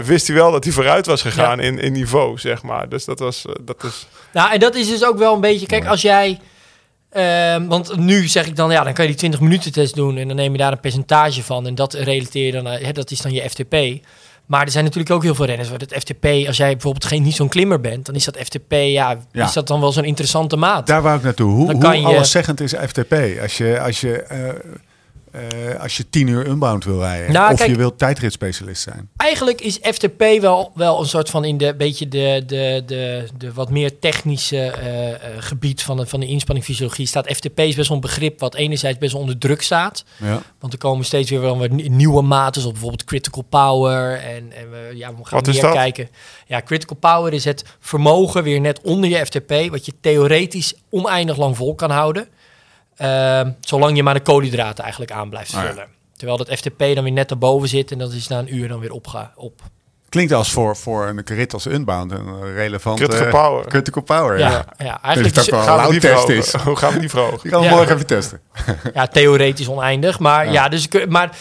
[0.00, 0.06] 40,5.
[0.06, 2.88] Wist hij wel dat hij vooruit was gegaan in, in niveau, zeg maar.
[2.88, 3.44] Dus dat was...
[3.46, 5.66] eh, dat is, Nou, en dat is dus ook wel een beetje...
[5.66, 6.40] Kijk, als jij...
[7.10, 10.16] ehm, want nu zeg ik dan, ja, dan kan je die 20 minuten test doen...
[10.16, 11.66] en dan neem je daar een percentage van...
[11.66, 13.76] en dat relateer je dan, naar- hè, dat is dan je FTP.
[14.46, 16.24] Maar er zijn natuurlijk ook heel veel renners waar het FTP...
[16.46, 18.06] als jij bijvoorbeeld geen, niet zo'n klimmer bent...
[18.06, 19.44] dan is dat FTP, ja, Ja.
[19.46, 20.86] is dat dan wel zo'n interessante maat.
[20.86, 21.50] Daar wou ik naartoe.
[21.54, 23.14] Hoe, hoe je- alleszeggend is FTP?
[23.42, 24.38] Als je, als je, eh,
[25.36, 27.32] eh, als je tien uur unbound wil rijden.
[27.32, 29.08] Nou, of kijk- je wilt tijdritspecialist zijn.
[29.16, 33.52] Eigenlijk is FTP wel, wel een soort van in de beetje de, de, de, de
[33.52, 37.06] wat meer technische eh, eh, gebied van de, van de inspanningfysiologie.
[37.06, 40.04] Staat FTP is best wel een begrip wat enerzijds best wel onder druk staat.
[40.16, 40.42] Ja.
[40.58, 44.18] Want er komen steeds weer wel nieuwe maten, zoals bijvoorbeeld critical power.
[44.18, 45.72] En, en we, ja, we gaan Wat is meer dat?
[45.72, 46.08] kijken.
[46.46, 51.36] Ja, critical power is het vermogen weer net onder je FTP, wat je theoretisch oneindig
[51.36, 52.28] lang vol kan houden.
[52.96, 55.68] Ehm, zolang je maar de koolhydraten eigenlijk aan blijft Ah, ja.
[55.68, 55.86] vullen.
[56.16, 58.80] Terwijl dat FTP dan weer net daarboven zit en dat is na een uur dan
[58.80, 59.60] weer opga op.
[60.08, 62.98] Klinkt als voor, voor een rit als unbound een relevant...
[62.98, 63.66] Critical eh, power.
[63.66, 64.64] Critical power, Ja, ja.
[64.84, 66.36] ja, eigenlijk ook wel- gaan we verhogen?
[66.36, 66.52] is.
[66.64, 67.38] Hoe gaan we die verhogen?
[67.42, 67.74] Die kan we Ja.
[67.74, 68.40] morgen even testen.
[68.94, 70.18] ja, theoretisch oneindig.
[70.18, 70.68] Maar ja, Ja.
[70.68, 71.36] dus, maar,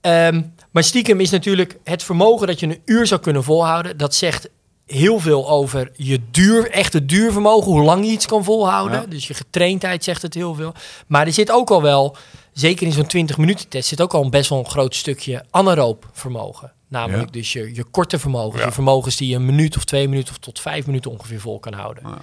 [0.00, 3.96] ehm, maar stiekem is natuurlijk het vermogen dat je een uur zou kunnen volhouden.
[3.96, 4.48] Dat zegt
[4.90, 9.00] heel veel over je duur, echte duurvermogen, hoe lang je iets kan volhouden.
[9.00, 9.06] Ja.
[9.06, 10.72] Dus je getraindheid zegt het heel veel.
[11.06, 12.16] Maar er zit ook al wel,
[12.52, 15.44] zeker in zo'n 20 minuten test, zit ook al een best wel een groot stukje
[15.50, 16.72] anaeroop vermogen.
[16.88, 17.30] Namelijk Ja.
[17.40, 18.60] dus je, je korte vermogens.
[18.60, 18.66] Ja.
[18.66, 21.58] Je vermogens die je een minuut of twee minuten of tot vijf minuten ongeveer vol
[21.58, 22.02] kan houden.
[22.06, 22.18] Ja.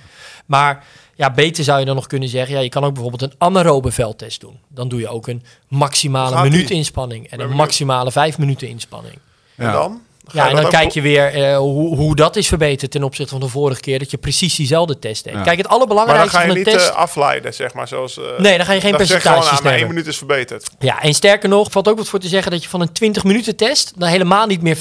[0.45, 3.38] Maar ja, beter zou je dan nog kunnen zeggen, ja, je kan ook bijvoorbeeld een
[3.38, 4.60] anaerobe veldtest doen.
[4.67, 9.17] Dan doe je ook een maximale minuut inspanning en een maximale vijf minuten inspanning.
[9.56, 10.01] En dan?
[10.34, 13.42] Ja, en dan kijk je weer eh, hoe, hoe dat is verbeterd ten opzichte van
[13.42, 14.00] de vorige keer.
[14.00, 15.34] Dat je precies diezelfde test deed.
[15.34, 15.42] Ja.
[15.42, 16.94] Kijk, het Maar dan allerbelangrijkste ga je van een niet test...
[16.94, 17.88] afleiden, zeg maar.
[17.88, 19.88] Zoals, eh, nee, dan ga je geen percentages ah, maar één nemen.
[19.88, 20.70] minuut is verbeterd.
[20.80, 23.24] Ja, en sterker nog, valt ook wat voor te zeggen dat je van een 20
[23.24, 24.80] minuten test dan helemaal niet meer 95%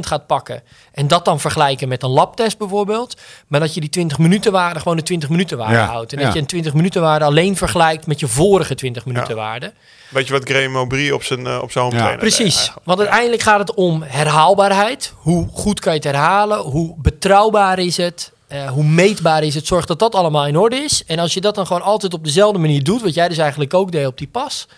[0.00, 0.62] gaat pakken.
[0.92, 3.16] En dat dan vergelijken met een labtest bijvoorbeeld.
[3.46, 6.12] Maar dat je die 20 minuten waarde gewoon de 20 minuten waarde Ja, houdt.
[6.12, 6.24] En ja.
[6.24, 9.72] dat je een 20 minuten waarde alleen vergelijkt met je vorige 20 minuten waarde.
[10.10, 12.72] Weet je wat Graham Aubry op zijn, eh, op zijn home trainer Precies.
[12.84, 14.02] Want uiteindelijk gaat het om
[14.56, 15.12] herhaalbaarheid.
[15.16, 16.58] Hoe goed kan je het herhalen?
[16.58, 18.32] Hoe betrouwbaar is het?
[18.46, 19.66] Eh, hoe meetbaar is het?
[19.66, 21.04] Zorg dat dat allemaal in orde is.
[21.06, 23.74] En als je dat dan gewoon altijd op dezelfde manier doet, wat jij dus eigenlijk
[23.74, 24.68] ook deed op die pas,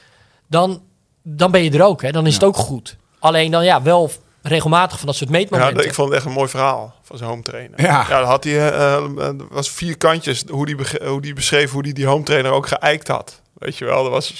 [0.46, 0.82] dan,
[1.22, 2.02] dan ben je er ook.
[2.02, 2.10] Hè?
[2.10, 2.96] Dan is het ook goed.
[3.18, 4.10] Alleen dan ja, wel
[4.42, 5.84] regelmatig van dat soort Ja, meetmomenten.
[5.84, 7.82] ik vond het echt een mooi verhaal van zijn home trainer.
[7.82, 8.04] Ja.
[8.08, 11.94] ja dan had hij, er was vier kantjes hoe die, hoe die beschreef hoe die
[11.94, 13.40] die home trainer ook geëikt had.
[13.52, 14.36] Weet je wel, dat was een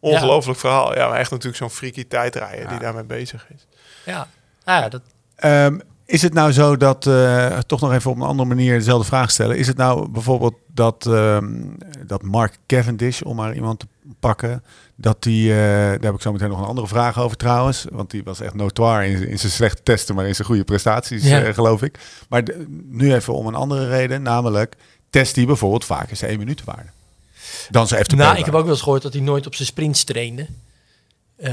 [0.00, 0.94] ongelooflijk verhaal.
[0.94, 3.66] Ja, maar echt natuurlijk zo'n freaky tijdrijder die daarmee bezig is.
[4.04, 4.28] ja.
[4.68, 5.02] Nou ja, dat,
[5.36, 9.06] Ehm, is het nou zo dat, eh, toch nog even op een andere manier dezelfde
[9.06, 9.56] vraag stellen.
[9.58, 11.52] Is het nou bijvoorbeeld dat, ehm,
[12.06, 13.86] dat Mark Cavendish, om maar iemand te
[14.20, 14.62] pakken,
[14.94, 18.10] dat die, eh, daar heb ik zo meteen nog een andere vraag over trouwens, want
[18.10, 21.42] die was echt notoire in, in zijn slechte testen, maar in zijn goede prestaties, Ja.
[21.42, 21.98] eh, geloof ik.
[22.28, 22.42] Maar
[22.88, 24.76] nu even om een andere reden, namelijk
[25.10, 26.90] test die bijvoorbeeld vaker zijn 1 minuut waarde.
[27.70, 28.16] Dan zijn FTP.
[28.16, 30.46] nou, ik heb ook wel eens gehoord dat hij nooit op zijn sprints trainde.
[31.38, 31.52] Eh,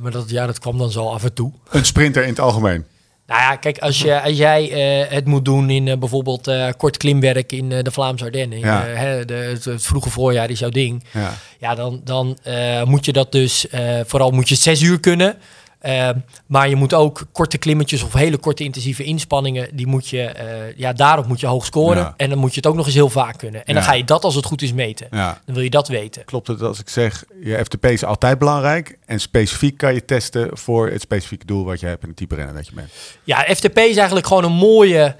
[0.00, 1.52] maar dat, ja, dat kwam dan zo af en toe.
[1.70, 2.84] Een sprinter in het algemeen.
[3.26, 6.68] Nou ja, kijk, als, je, als jij eh, het moet doen in eh, bijvoorbeeld eh,
[6.76, 8.82] kort klimwerk in de Vlaamse Ardennen, Ja.
[8.84, 11.04] hè, de, het, het vroege voorjaar is jouw ding.
[11.12, 11.34] Ja.
[11.58, 12.38] Ja, dan, dan
[12.84, 13.66] moet je dat dus,
[14.06, 15.36] vooral moet je zes uur kunnen.
[15.84, 16.08] Eh,
[16.46, 20.76] maar je moet ook korte klimmetjes of hele korte intensieve inspanningen, die moet je, eh,
[20.76, 21.96] ja, daarop moet je hoog scoren.
[21.96, 22.14] Ja.
[22.16, 23.64] En dan moet je het ook nog eens heel vaak kunnen.
[23.64, 25.06] En dan ga je dat als het goed is meten.
[25.10, 25.40] ja.
[25.44, 26.24] Dan wil je dat weten.
[26.24, 30.58] Klopt het als ik zeg, je FTP is altijd belangrijk en specifiek kan je testen
[30.58, 32.90] voor het specifieke doel wat je hebt en het type renner dat je bent.
[33.24, 35.16] Ja, FTP is eigenlijk gewoon een mooie,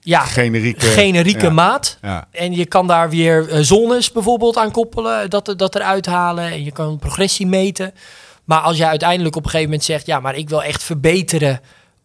[0.00, 1.52] ja, Generieke, generieke ja.
[1.52, 1.98] maat.
[2.02, 2.28] Ja.
[2.30, 6.44] En je kan daar weer eh, zones bijvoorbeeld aan koppelen, dat, dat eruit halen.
[6.44, 7.94] En je kan progressie meten.
[8.46, 11.60] Maar als jij uiteindelijk op een gegeven moment zegt, ja, maar ik wil echt verbeteren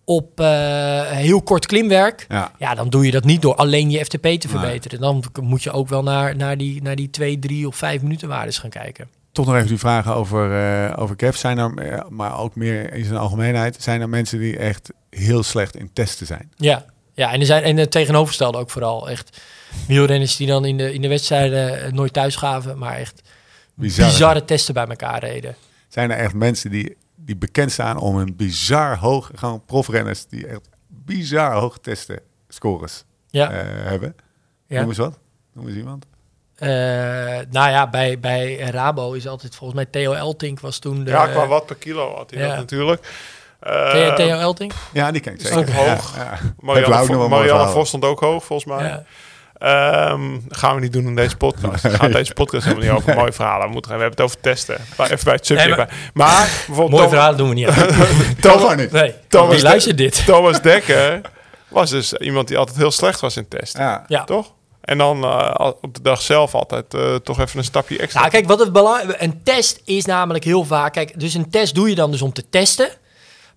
[0.05, 2.25] op eh, heel kort klimwerk.
[2.29, 2.51] Ja.
[2.57, 4.99] Ja, dan doe je dat niet door alleen je FTP te verbeteren.
[4.99, 8.27] Dan moet je ook wel naar, naar, die, naar die twee, drie of vijf minuten
[8.27, 9.07] waardes gaan kijken.
[9.31, 11.35] Toch nog even die vragen over, eh over Kev.
[11.35, 15.43] Zijn er, eh, maar ook meer in zijn algemeenheid, zijn er mensen die echt heel
[15.43, 16.51] slecht in testen zijn?
[16.55, 19.09] Ja, ja en, er zijn, en het tegenovergestelde ook vooral.
[19.09, 19.41] Echt
[19.87, 23.21] wielrenners die dan in de, in de wedstrijden nooit thuis gaven, maar echt
[23.73, 24.05] Bizar.
[24.07, 25.55] bizarre testen bij elkaar reden.
[25.91, 30.47] Zijn er echt mensen die, die bekend staan om een bizar hoog, gewoon profrenners die
[30.47, 33.51] echt bizar hoge testen scores Ja.
[33.51, 34.15] eh, hebben?
[34.67, 34.79] Ja.
[34.79, 35.19] Noem eens wat.
[35.53, 36.05] Noem eens iemand.
[36.55, 36.69] Eh,
[37.49, 41.11] nou ja, bij, bij Rabo is altijd volgens mij Theo Eltink was toen de...
[41.11, 42.47] ja, qua wat per kilo had hij ja.
[42.47, 43.07] dat natuurlijk.
[43.59, 44.73] Eh, Theo, Theo Eltink?
[44.93, 45.67] Ja, die ken ik zeker.
[45.67, 46.15] Ja, hoog.
[46.15, 46.29] ja.
[46.29, 47.71] Heb Marianne, Marianne.
[47.71, 49.05] Vos stond ook hoog, volgens mij.
[49.61, 51.83] Ehm, gaan we niet doen in deze podcast.
[51.83, 53.67] Het gaat deze podcast helemaal niet over mooie verhalen.
[53.67, 54.77] We, moeten, we hebben het over testen.
[54.97, 55.65] Maar even bij het subje.
[55.67, 55.95] Nee, maar- bij.
[56.13, 57.69] maar bijvoorbeeld Mooie Tom- verhalen doen we niet
[58.41, 58.91] gewoon niet.
[58.91, 60.25] Nee, Thomas wie luistert dit?
[60.25, 61.21] Thomas Dekker
[61.67, 63.81] was dus iemand die altijd heel slecht was in testen.
[63.81, 64.03] Ja.
[64.07, 64.23] Ja.
[64.23, 64.53] Toch?
[64.81, 68.19] En dan eh, op de dag zelf altijd eh, toch even een stapje extra.
[68.19, 69.15] Nou, kijk, wat het belang...
[69.17, 70.93] Een test is namelijk heel vaak...
[70.93, 72.89] Kijk, dus een test doe je dan dus om te testen.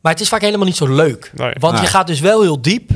[0.01, 1.31] Maar het is vaak helemaal niet zo leuk.
[1.35, 1.53] Nee.
[1.59, 1.83] Want Nee.
[1.83, 2.91] je gaat dus wel heel diep...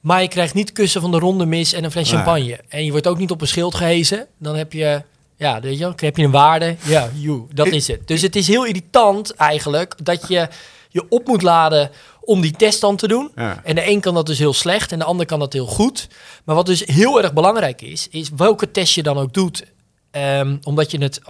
[0.00, 2.60] Maar je krijgt niet kussen van de ronde mis en een fles champagne.
[2.68, 4.26] En je wordt ook niet op een schild gehezen.
[4.38, 5.02] Dan heb je...
[5.36, 6.76] Ja, weet je, dan heb je een waarde.
[6.84, 8.08] Ja, you, dat is het.
[8.08, 10.48] Dus het is heel irritant eigenlijk dat je
[10.88, 13.30] je op moet laden om die test dan te doen.
[13.36, 13.60] Ja.
[13.64, 16.08] En de een kan dat dus heel slecht en de ander kan dat heel goed.
[16.44, 19.64] Maar wat dus heel erg belangrijk is, is welke test je dan ook doet.
[20.10, 21.20] Ehm, omdat je het.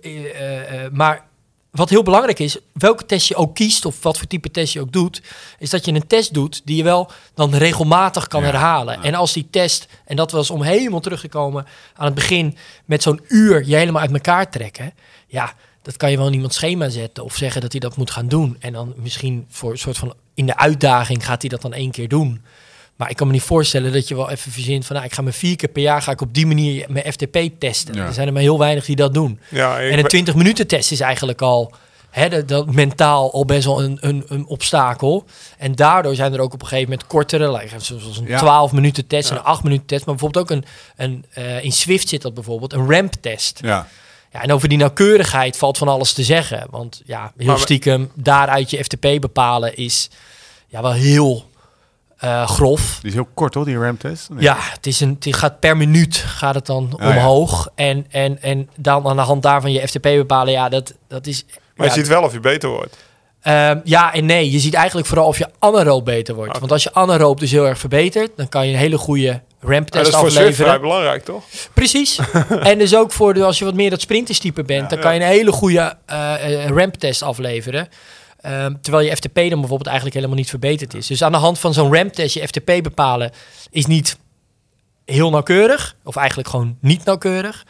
[0.00, 1.28] eh, eh, eh, maar
[1.70, 4.80] wat heel belangrijk is, welke test je ook kiest of wat voor type test je
[4.80, 5.22] ook doet,
[5.58, 9.02] is dat je een test doet die je wel dan regelmatig kan Ja, herhalen.
[9.02, 12.56] En als die test, en dat was om helemaal terug te komen aan het begin,
[12.84, 14.94] met zo'n uur je helemaal uit elkaar trekken.
[15.26, 18.10] Ja, dat kan je wel in iemands schema zetten of zeggen dat hij dat moet
[18.10, 18.56] gaan doen.
[18.60, 21.90] En dan misschien voor een soort van in de uitdaging gaat hij dat dan één
[21.90, 22.44] keer doen.
[23.00, 25.22] Maar ik kan me niet voorstellen dat je wel even verzint van, nou, ik ga
[25.22, 27.94] me vier keer per jaar ga ik op die manier mijn FTP testen.
[27.94, 28.06] Ja.
[28.06, 29.40] Er zijn er maar heel weinig die dat doen.
[29.48, 31.72] ja, En een ben- 20 minuten test is eigenlijk al
[32.10, 35.24] hè, dat, dat mentaal al best wel een, een, een obstakel.
[35.58, 38.38] En daardoor zijn er ook op een gegeven moment kortere, like, zoals een Ja.
[38.38, 40.06] 12 minuten test en een 8 minuten test.
[40.06, 40.64] Maar bijvoorbeeld ook een,
[40.96, 43.58] een eh, in Swift zit dat bijvoorbeeld, een ramp test.
[43.62, 43.86] Ja.
[44.32, 46.66] Ja, en over die nauwkeurigheid valt van alles te zeggen.
[46.70, 50.08] Want ja, heel Maar- stiekem daaruit je FTP bepalen is
[50.68, 51.48] ja, wel heel
[52.20, 52.98] eh, grof.
[53.00, 54.30] Die is heel kort hoor, die ramtest.
[54.30, 54.42] Nee.
[54.42, 57.68] Ja, het, is een, het gaat per minuut gaat het dan omhoog.
[57.74, 61.44] En, en, en dan aan de hand daarvan je FTP bepalen, ja, dat, dat is...
[61.76, 62.96] maar ja, je ziet wel of je beter wordt.
[63.42, 64.50] Ehm, ja en nee.
[64.50, 66.58] Je ziet eigenlijk vooral of je anaeroop beter wordt.
[66.58, 69.42] Want als je anaeroop dus heel erg verbetert, dan kan je een hele goede Ja,
[69.60, 70.54] dat ramptest is voor afleveren.
[70.54, 71.44] vrij belangrijk, toch?
[71.74, 72.18] Precies.
[72.70, 75.20] en dus ook voor de, als je wat meer dat sprinterstype bent, dan kan je
[75.20, 75.96] een hele goede
[76.66, 77.88] ramptest afleveren.
[78.40, 81.06] Ehm, terwijl je FTP dan bijvoorbeeld eigenlijk helemaal niet verbeterd is.
[81.06, 83.30] Dus aan de hand van zo'n ramptest je FTP bepalen
[83.70, 84.18] is niet
[85.04, 85.96] heel nauwkeurig.
[86.04, 87.66] Of eigenlijk gewoon niet nauwkeurig.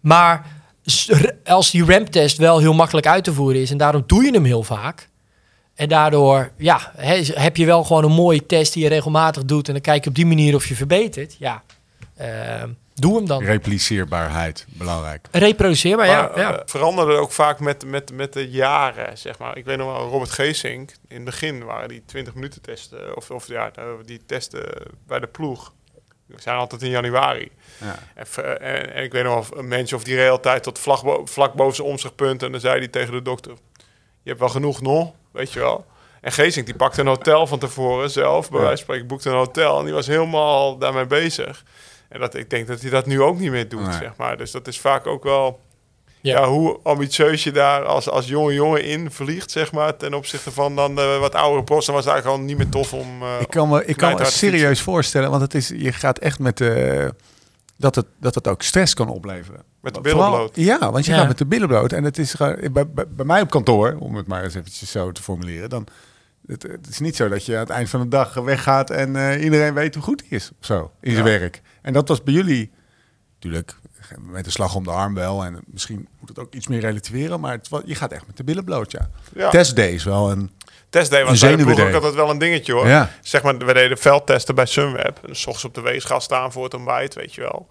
[0.00, 0.46] Maar
[1.44, 4.44] als die ramptest wel heel makkelijk uit te voeren is en daarom doe je hem
[4.44, 5.08] heel vaak.
[5.74, 9.66] En daardoor ja, he- heb je wel gewoon een mooie test die je regelmatig doet.
[9.66, 11.36] En dan kijk je op die manier of je verbetert.
[11.38, 11.62] Ja,
[12.16, 13.42] ehm, doe hem dan.
[13.44, 15.26] Repliceerbaarheid, belangrijk.
[15.30, 16.22] Reproduceerbaar, ja.
[16.22, 16.56] Maar, ja.
[16.58, 19.56] eh, veranderde ook vaak met, met, met de jaren, zeg maar.
[19.56, 23.30] Ik weet nog wel, Robert Geesink, in het begin waren die 20 minuten testen, of,
[23.30, 24.64] of ja, eh, die testen
[25.06, 25.72] bij de ploeg.
[26.26, 27.50] Die zijn altijd in januari.
[27.80, 27.98] Ja.
[28.14, 30.78] En, v- en, en ik weet nog wel, een mens of die reed altijd tot
[30.78, 32.42] vlak, bo- vlak boven zijn omslagpunt.
[32.42, 33.52] En dan zei hij tegen de dokter,
[34.22, 35.86] je hebt wel genoeg nog, weet je wel.
[36.20, 38.64] En Geesink die pakte een hotel van tevoren zelf, bij Ja.
[38.66, 39.78] wijze van spreken, boekte een hotel.
[39.78, 41.64] En die was helemaal daarmee bezig.
[42.14, 43.92] En dat, ik denk dat hij dat nu ook niet meer doet, Nee.
[43.92, 44.36] zeg maar.
[44.36, 45.60] Dus dat is vaak ook wel...
[46.20, 46.40] Ja.
[46.40, 46.46] Ja.
[46.48, 50.76] hoe ambitieus je daar als, als jonge jongen in vliegt, zeg maar, ten opzichte van
[50.76, 53.22] dan de wat oudere pros, dan was het eigenlijk gewoon niet meer tof om.
[53.22, 56.18] eh, Ik kan me, ik kan me te serieus voorstellen, want het is, je gaat
[56.18, 57.14] echt met de,
[57.76, 59.62] dat, het, dat het ook stress kan opleveren.
[59.80, 60.56] Met de billen Vooral- bloot.
[60.56, 61.18] Ja, want je Ja.
[61.18, 61.92] gaat met de billen bloot.
[61.92, 65.12] En het is bij, bij, bij mij op kantoor, om het maar eens eventjes zo
[65.12, 65.86] te formuleren, dan
[66.46, 69.16] het, het is niet zo dat je aan het eind van de dag weggaat en
[69.16, 71.38] eh, iedereen weet hoe goed hij is of zo in zijn Ja.
[71.38, 71.62] werk.
[71.82, 72.72] En dat was bij jullie
[73.34, 73.76] natuurlijk
[74.18, 75.44] met de slag om de arm wel.
[75.44, 78.44] En misschien moet het ook iets meer relativeren, maar het, je gaat echt met de
[78.44, 79.10] billen bloot, ja.
[79.34, 79.50] Ja.
[79.50, 80.50] Testday is wel een...
[80.90, 82.86] Testday was bij de ploeg ook altijd wel een dingetje hoor.
[82.86, 83.10] Ja.
[83.20, 85.18] Zeg maar, we deden veldtesten bij Sunweb.
[85.28, 87.68] En 's ochtends op de weegschaal staan voor het ontbijt, weet je wel.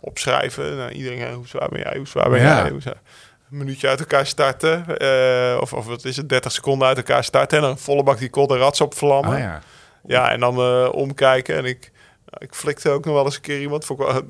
[0.00, 0.76] Opschrijven.
[0.76, 1.96] Nou, iedereen, hoe zwaar ben jij?
[1.96, 2.70] Hoe zwaar ben jij?
[2.70, 3.00] Hoe zwaar-
[3.50, 4.98] Een minuutje uit elkaar starten.
[4.98, 7.58] eh, of, of wat is het, 30 seconden uit elkaar starten.
[7.58, 9.32] En dan volle bak die kol de rats op vlammen.
[9.34, 9.60] Ah, ja.
[10.06, 11.56] Ja, en dan eh, omkijken.
[11.56, 11.90] En ik,
[12.38, 13.86] ik flikte ook nog wel eens een keer iemand.
[13.86, 14.22] Wel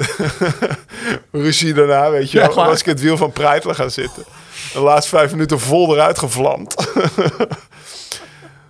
[1.43, 2.65] ruzie daarna, weet je Ja, wel.
[2.65, 4.25] was ik in het wiel van Preitler gaan zitten.
[4.73, 6.75] De laatste vijf minuten vol eruit gevlamd.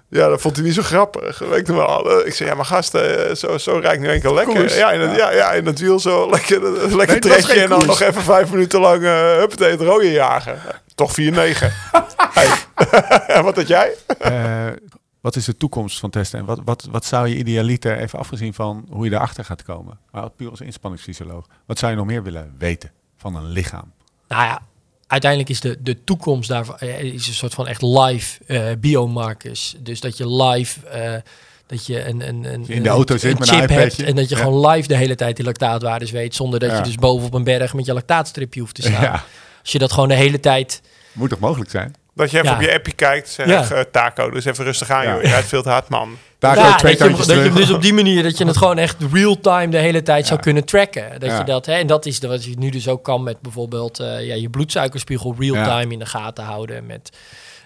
[0.08, 1.38] ja, dat vond hij niet zo grappig.
[1.38, 2.26] Weet wel.
[2.26, 4.54] ik zei, ja, maar gasten, eh, zo, zo rijd ik nu enkel lekker.
[4.54, 4.76] Koers.
[4.76, 5.30] Ja, in het, ja.
[5.32, 7.62] Ja, in het wiel zo lekker, lekker Nee, het was trekje.
[7.62, 7.98] En dan koers.
[7.98, 10.58] nog even vijf minuten lang uh, huppatee het rode jagen.
[10.94, 11.14] Toch 4-9.
[12.38, 12.48] hey.
[13.26, 13.94] En wat had jij?
[14.18, 14.66] Eh,
[15.20, 16.38] wat is de toekomst van testen?
[16.38, 19.98] En wat, wat, wat zou je idealiter, even afgezien van hoe je daarachter gaat komen,
[20.10, 23.92] maar puur als inspanningsfysioloog, wat zou je nog meer willen weten van een lichaam?
[24.28, 24.62] Nou ja,
[25.06, 29.74] uiteindelijk is de, de toekomst daarvan eh, is een soort van echt live eh, biomarkers.
[29.78, 31.12] Dus dat je live, eh,
[31.66, 33.82] dat je een, een, een, in de auto een, zit een met een chip hebt
[33.82, 34.04] iPadje.
[34.06, 34.42] en dat je Ja.
[34.42, 36.76] gewoon live de hele tijd die lactaatwaardes weet, zonder dat Ja.
[36.76, 39.02] je dus boven op een berg met je lactaatstripje hoeft te staan.
[39.02, 39.24] Ja,
[39.62, 40.80] Als je dat gewoon de hele tijd...
[41.12, 41.94] moet toch mogelijk zijn?
[42.14, 42.54] Dat je even Ja.
[42.56, 43.28] op je appje kijkt.
[43.28, 43.84] Zeg, Ja.
[43.90, 45.12] taco, dus even rustig aan, Ja.
[45.12, 45.22] joh.
[45.22, 46.16] Je rijdt veel te hard, man.
[46.54, 48.56] Daar Ja, zo dat, je, dat je hem dus op die manier, dat je het
[48.56, 51.20] gewoon echt real-time de hele tijd zou kunnen tracken.
[51.20, 54.00] Dat je dat, hè, en dat is wat je nu dus ook kan met bijvoorbeeld
[54.00, 56.86] eh, ja, je bloedsuikerspiegel real-time in de gaten houden.
[56.86, 57.10] Met,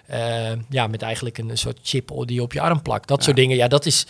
[0.05, 0.19] eh,
[0.69, 3.07] ja, met eigenlijk een, een soort chip die je op je arm plakt.
[3.07, 4.05] Dat soort dingen, ja, dat is...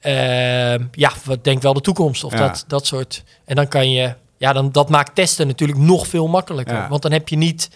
[0.00, 2.24] eh, ja, wat denk wel de toekomst.
[2.24, 3.22] Of dat, dat soort.
[3.44, 6.74] En dan kan je, ja, dan, dat maakt testen natuurlijk nog veel makkelijker.
[6.88, 7.68] Want dan heb je niet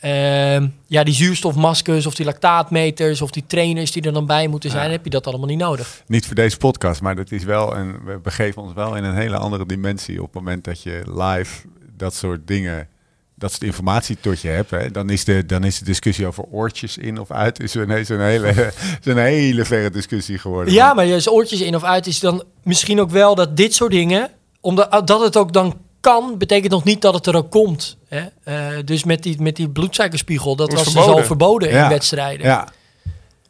[0.00, 4.70] ehm, ja, die zuurstofmaskers of die lactaatmeters of die trainers die er dan bij moeten
[4.70, 4.84] zijn.
[4.84, 4.90] Ja.
[4.90, 6.02] Heb je dat allemaal niet nodig.
[6.06, 9.16] Niet voor deze podcast, maar dat is wel een, we begeven ons wel in een
[9.16, 11.66] hele andere dimensie op het moment dat je live
[11.98, 12.88] dat soort dingen,
[13.34, 14.70] dat soort informatie tot je hebt.
[14.70, 18.08] Hè, dan, is de, dan is de discussie over oortjes in of uit is ineens
[18.08, 18.48] een hele,
[19.00, 20.74] is een hele verre discussie geworden.
[20.74, 23.92] Ja, maar je oortjes in of uit is dan misschien ook wel dat dit soort
[23.92, 24.30] dingen,
[24.60, 27.96] omdat dat het ook dan kan, betekent nog niet dat het er ook komt.
[28.08, 28.24] Hè?
[28.44, 31.14] Eh, dus met die, met die bloedsuikerspiegel, dat was dus verboden.
[31.20, 31.82] al verboden Ja.
[31.82, 32.46] in wedstrijden.
[32.46, 32.68] Ja,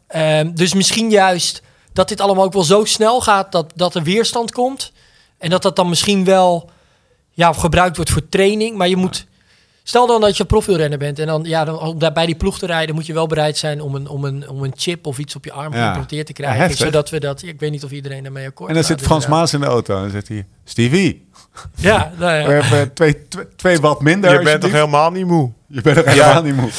[0.08, 4.02] Ehm, dus misschien juist dat dit allemaal ook wel zo snel gaat dat, dat er
[4.02, 4.92] weerstand komt.
[5.38, 6.70] En dat dat dan misschien wel
[7.32, 8.76] ja, gebruikt wordt voor training.
[8.76, 9.26] Maar je moet.
[9.82, 12.58] Stel dan dat je profielrenner bent en dan, ja, dan om daar bij die ploeg
[12.58, 15.18] te rijden, moet je wel bereid zijn om een, om een, om een chip of
[15.18, 15.78] iets op je arm Ja.
[15.80, 16.76] geïmplanteerd te krijgen.
[16.76, 17.42] zodat we dat.
[17.42, 19.50] Ik weet niet of iedereen daarmee akkoord en dan gaat, zit Frans inderdaad.
[19.52, 21.26] Maas in de auto en dan zegt hij, Stevie,
[21.74, 22.46] Ja, nou ja.
[22.46, 24.32] we hebben twee, twee, twee wat minder.
[24.38, 25.50] Je bent toch helemaal niet moe?
[25.66, 26.10] Je bent er Ja.
[26.12, 26.70] helemaal niet moe.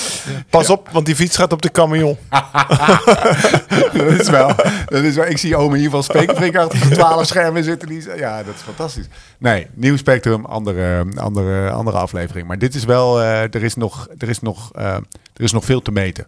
[0.50, 2.18] Pas op, want die fiets gaat op de camion.
[3.94, 4.52] dat is wel,
[4.86, 5.26] dat is wel.
[5.26, 7.88] Ik zie Ome hier van Spekenbrink achter de twaalf schermen zitten.
[7.88, 9.08] Die, ja, dat is fantastisch.
[9.38, 12.48] Nee, nieuw spectrum, andere, andere, andere aflevering.
[12.48, 14.94] Maar dit is wel, eh, er, is nog, er, is nog, eh,
[15.34, 16.26] er is nog veel te meten.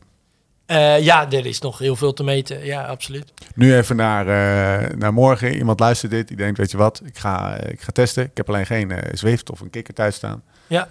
[0.71, 2.65] Eh, ja, er is nog heel veel te meten.
[2.65, 3.33] Ja, absoluut.
[3.55, 5.55] Nu even naar, eh, naar morgen.
[5.55, 8.23] Iemand luistert dit, die denkt, weet je wat, ik ga, eh, ik ga testen.
[8.23, 10.43] Ik heb alleen geen Zwift of een kikker thuis staan.
[10.67, 10.87] Ja.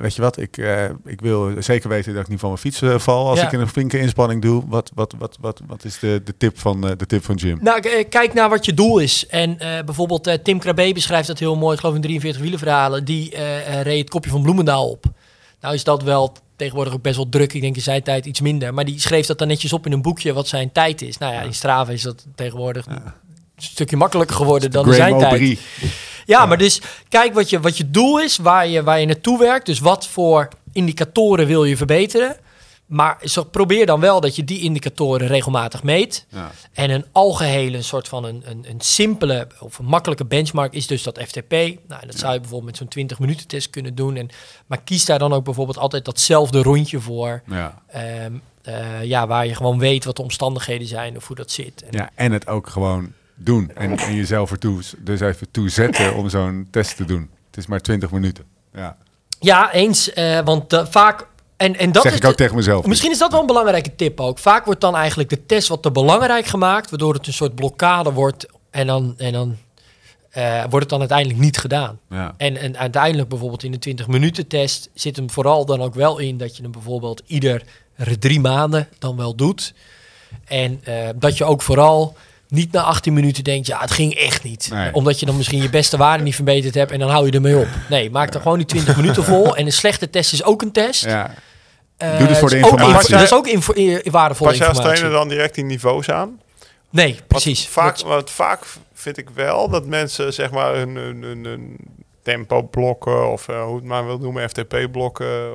[0.00, 0.56] Weet je wat, ik,
[1.04, 3.46] ik wil zeker weten dat ik niet van mijn fiets val als Ja.
[3.46, 4.62] ik een flinke inspanning doe.
[4.66, 7.58] Wat, wat, wat, wat, wat is de, de, tip van, de tip van Jim?
[7.60, 9.26] Nou, kijk naar wat je doel is.
[9.26, 13.04] En bijvoorbeeld Tim Krabbe beschrijft dat heel mooi, ik geloof in 43 wielenverhalen.
[13.04, 13.36] Die
[13.82, 15.04] reed het kopje van Bloemendaal op.
[15.60, 17.52] Nou is dat wel tegenwoordig ook best wel druk.
[17.52, 18.74] Ik denk in zijn tijd iets minder.
[18.74, 21.18] Maar die schreef dat dan netjes op in een boekje wat zijn tijd is.
[21.18, 23.02] Nou ja, in Strava is dat tegenwoordig een
[23.56, 25.30] stukje makkelijker geworden dan in zijn tijd.
[25.30, 25.58] Aubry.
[26.26, 29.38] Ja, maar dus kijk wat je, wat je doel is, waar je, waar je naartoe
[29.38, 29.66] werkt.
[29.66, 32.36] Dus wat voor indicatoren wil je verbeteren.
[32.94, 36.26] Maar zo, probeer dan wel dat je die indicatoren regelmatig meet.
[36.28, 36.50] Ja.
[36.72, 41.02] En een algehele soort van een, een, een simpele of een makkelijke benchmark is dus
[41.02, 41.50] dat FTP.
[41.50, 44.16] Nou, en dat zou je bijvoorbeeld met zo'n 20 minuten test kunnen doen.
[44.16, 44.28] En,
[44.66, 47.42] maar kies daar dan ook bijvoorbeeld altijd datzelfde rondje voor.
[47.46, 47.82] Ja.
[47.86, 51.82] Ehm, eh, ja, waar je gewoon weet wat de omstandigheden zijn of hoe dat zit.
[51.82, 53.70] En, ja, en het ook gewoon doen.
[53.74, 57.30] En, en jezelf ertoe, dus even toe zetten om zo'n test te doen.
[57.46, 58.44] Het is maar 20 minuten.
[58.74, 58.96] Ja.
[59.40, 60.12] Ja, eens.
[60.12, 61.26] eh, want eh, vaak...
[61.64, 62.86] En, en dat zeg is ik ook de- tegen mezelf.
[62.86, 64.38] Misschien is dat wel een belangrijke tip ook.
[64.38, 68.12] Vaak wordt dan eigenlijk de test wat te belangrijk gemaakt, waardoor het een soort blokkade
[68.12, 69.56] wordt en dan, en dan
[70.30, 71.98] eh, wordt het dan uiteindelijk niet gedaan.
[72.10, 72.34] Ja.
[72.36, 76.18] En, en uiteindelijk bijvoorbeeld in de 20 minuten test zit hem vooral dan ook wel
[76.18, 77.62] in dat je hem bijvoorbeeld ieder
[78.18, 79.74] drie maanden dan wel doet.
[80.44, 82.16] En eh, dat je ook vooral
[82.48, 84.68] niet na 18 minuten denkt, ja, het ging echt niet.
[84.72, 84.94] Nee.
[84.94, 87.56] Omdat je dan misschien je beste waarde niet verbeterd hebt en dan hou je ermee
[87.58, 87.68] op.
[87.90, 89.56] Nee, maak er gewoon die 20 minuten vol.
[89.56, 91.04] En een slechte test is ook een test.
[91.04, 91.34] Ja.
[92.12, 92.98] Eh, Doe dus voor de is ook informatie.
[93.00, 94.82] info- Dat is ook info- eh, waardevolle Pas je als informatie.
[95.02, 96.40] trainer dan direct die niveaus aan?
[96.90, 97.68] Nee, precies.
[97.68, 98.60] Vaak, want vaak
[98.94, 101.76] vind ik wel dat mensen zeg maar hun, hun, hun, hun
[102.22, 105.52] tempo blokken of eh, hoe het maar wil noemen, FTP blokken.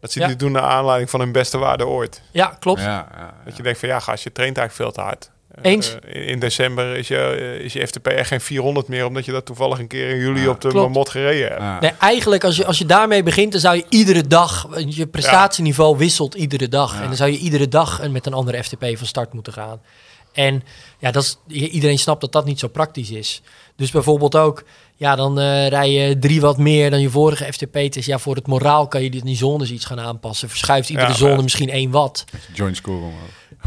[0.00, 0.26] Dat ze Ja.
[0.26, 2.22] die doen naar aanleiding van hun beste waarde ooit.
[2.30, 2.80] ja, klopt.
[2.80, 5.30] Ja, ja, Dat je denkt van ja, gast, je traint eigenlijk veel te hard.
[5.62, 5.96] Eh, Eens.
[6.08, 9.32] eh, in, december is je, eh, is je FTP echt geen 400 meer, omdat je
[9.32, 10.84] dat toevallig een keer in juli Ja, op de klopt.
[10.84, 11.60] Marmot gereden hebt.
[11.60, 11.80] ja.
[11.80, 15.96] Nee, eigenlijk als je, als je daarmee begint, dan zou je iedere dag, je prestatieniveau
[15.98, 16.92] wisselt iedere dag.
[16.94, 17.00] Ja.
[17.00, 19.80] En dan zou je iedere dag een- met een andere FTP van start moeten gaan.
[20.32, 20.62] En
[20.98, 21.38] ja, dat is,
[21.70, 23.42] iedereen snapt dat dat niet zo praktisch is.
[23.76, 24.64] Dus bijvoorbeeld ook,
[24.96, 28.06] ja, dan eh rij je drie wat meer dan je vorige FTP-test.
[28.06, 30.48] Ja, voor het moraal kan je die, die zones iets gaan aanpassen.
[30.48, 31.42] Verschuift iedere Ja, zone ja.
[31.42, 32.24] misschien 1 watt.
[32.52, 33.12] Joint score omhoog.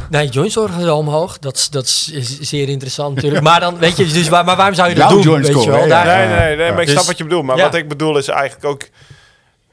[0.10, 1.40] Nee, joint zorgen wel omhoog.
[1.40, 3.44] Dat, is- dat is zeer interessant natuurlijk.
[3.44, 5.42] Maar dan, weet je, dus waar, maar waarom zou je dat Jouw doen?
[5.42, 5.88] Weet je wel?
[5.88, 6.06] Daar.
[6.06, 7.46] Nee, nee, nee, maar ik Dus- snap wat je bedoelt.
[7.46, 7.64] Maar ja.
[7.64, 8.82] wat ik bedoel is eigenlijk ook,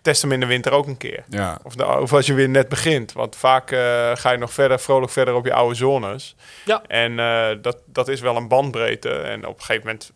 [0.03, 1.25] test hem in de winter ook een keer.
[1.29, 1.59] Ja.
[1.63, 3.13] Of, nou, of als je weer net begint.
[3.13, 3.79] Want vaak eh,
[4.15, 6.35] ga je nog verder, vrolijk verder op je oude zones.
[6.65, 6.83] Ja.
[6.87, 9.11] En eh, dat, dat is wel een bandbreedte.
[9.11, 10.13] En op een gegeven moment,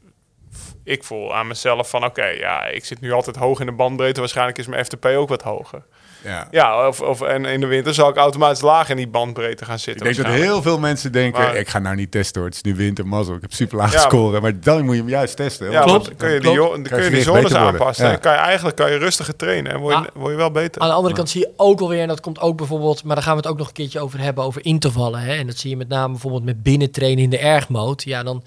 [0.84, 2.04] ik voel aan mezelf van...
[2.04, 4.20] Oké, ja, ik zit nu altijd hoog in de bandbreedte.
[4.20, 5.82] Waarschijnlijk is mijn FTP ook wat hoger.
[6.24, 6.48] Ja.
[6.50, 9.74] Ja, of, of, en in de winter zal ik automatisch laag in die bandbreedte gaan
[9.74, 10.04] Ik zitten.
[10.04, 12.62] denk dat heel veel mensen denken, Maar- ik ga nou niet testen hoor, het is
[12.62, 14.42] nu winter, mazzel, ik heb super laag Ja, scoren.
[14.42, 15.70] Maar dan moet je hem juist testen.
[15.70, 16.06] Ja, want Klopt.
[16.06, 16.88] dan kun je die, Klopt.
[16.88, 18.06] kun je je die zones aanpassen.
[18.10, 18.16] Ja.
[18.16, 19.72] Kan je eigenlijk kan je rustiger trainen.
[19.72, 20.06] En word je, Ah.
[20.14, 20.82] word je wel beter.
[20.82, 23.24] Aan de andere kant zie je ook alweer, en dat komt ook bijvoorbeeld, maar daar
[23.24, 25.20] gaan we het ook nog een keertje over hebben, over intervallen.
[25.20, 25.34] Hè?
[25.34, 28.02] En dat zie je met name bijvoorbeeld met binnentrainen in de ergmode.
[28.04, 28.42] Ja, dan,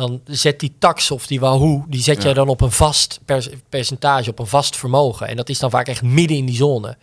[0.00, 2.22] dan zet die tax of die wahoo, die zet Ja.
[2.22, 5.28] jij dan op een vast per- percentage, op een vast vermogen.
[5.28, 6.96] En dat is dan vaak echt midden in die zone.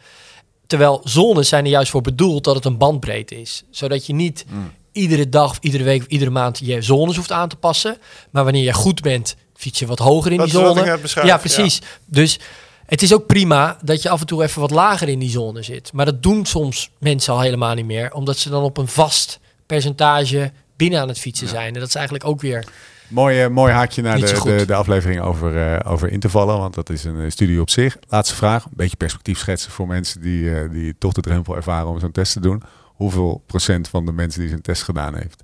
[0.67, 3.63] Terwijl zones zijn er juist voor bedoeld dat het een bandbreedte is.
[3.71, 4.71] Zodat je niet Mm.
[4.91, 7.97] iedere dag, of iedere week of iedere maand je zones hoeft aan te passen.
[8.31, 10.99] Maar wanneer je goed bent, fiets je wat hoger in Dat die zone.
[11.23, 11.81] ja, precies.
[12.05, 12.39] Dus
[12.85, 15.63] het is ook prima dat je af en toe even wat lager in die zone
[15.63, 15.93] zit.
[15.93, 18.13] Maar dat doen soms mensen al helemaal niet meer.
[18.13, 21.73] Omdat ze dan op een vast percentage binnen aan het fietsen zijn.
[21.73, 22.65] En dat is eigenlijk ook weer...
[23.07, 26.89] Mooi, eh, mooi haakje naar de, de, de aflevering over, eh, over intervallen, want dat
[26.89, 27.97] is een eh, studie op zich.
[28.07, 31.99] Laatste vraag, een beetje perspectief schetsen voor mensen die, die toch de drempel ervaren om
[31.99, 32.63] zo'n test te doen.
[32.83, 35.43] Hoeveel procent van de mensen die zo'n test gedaan heeft,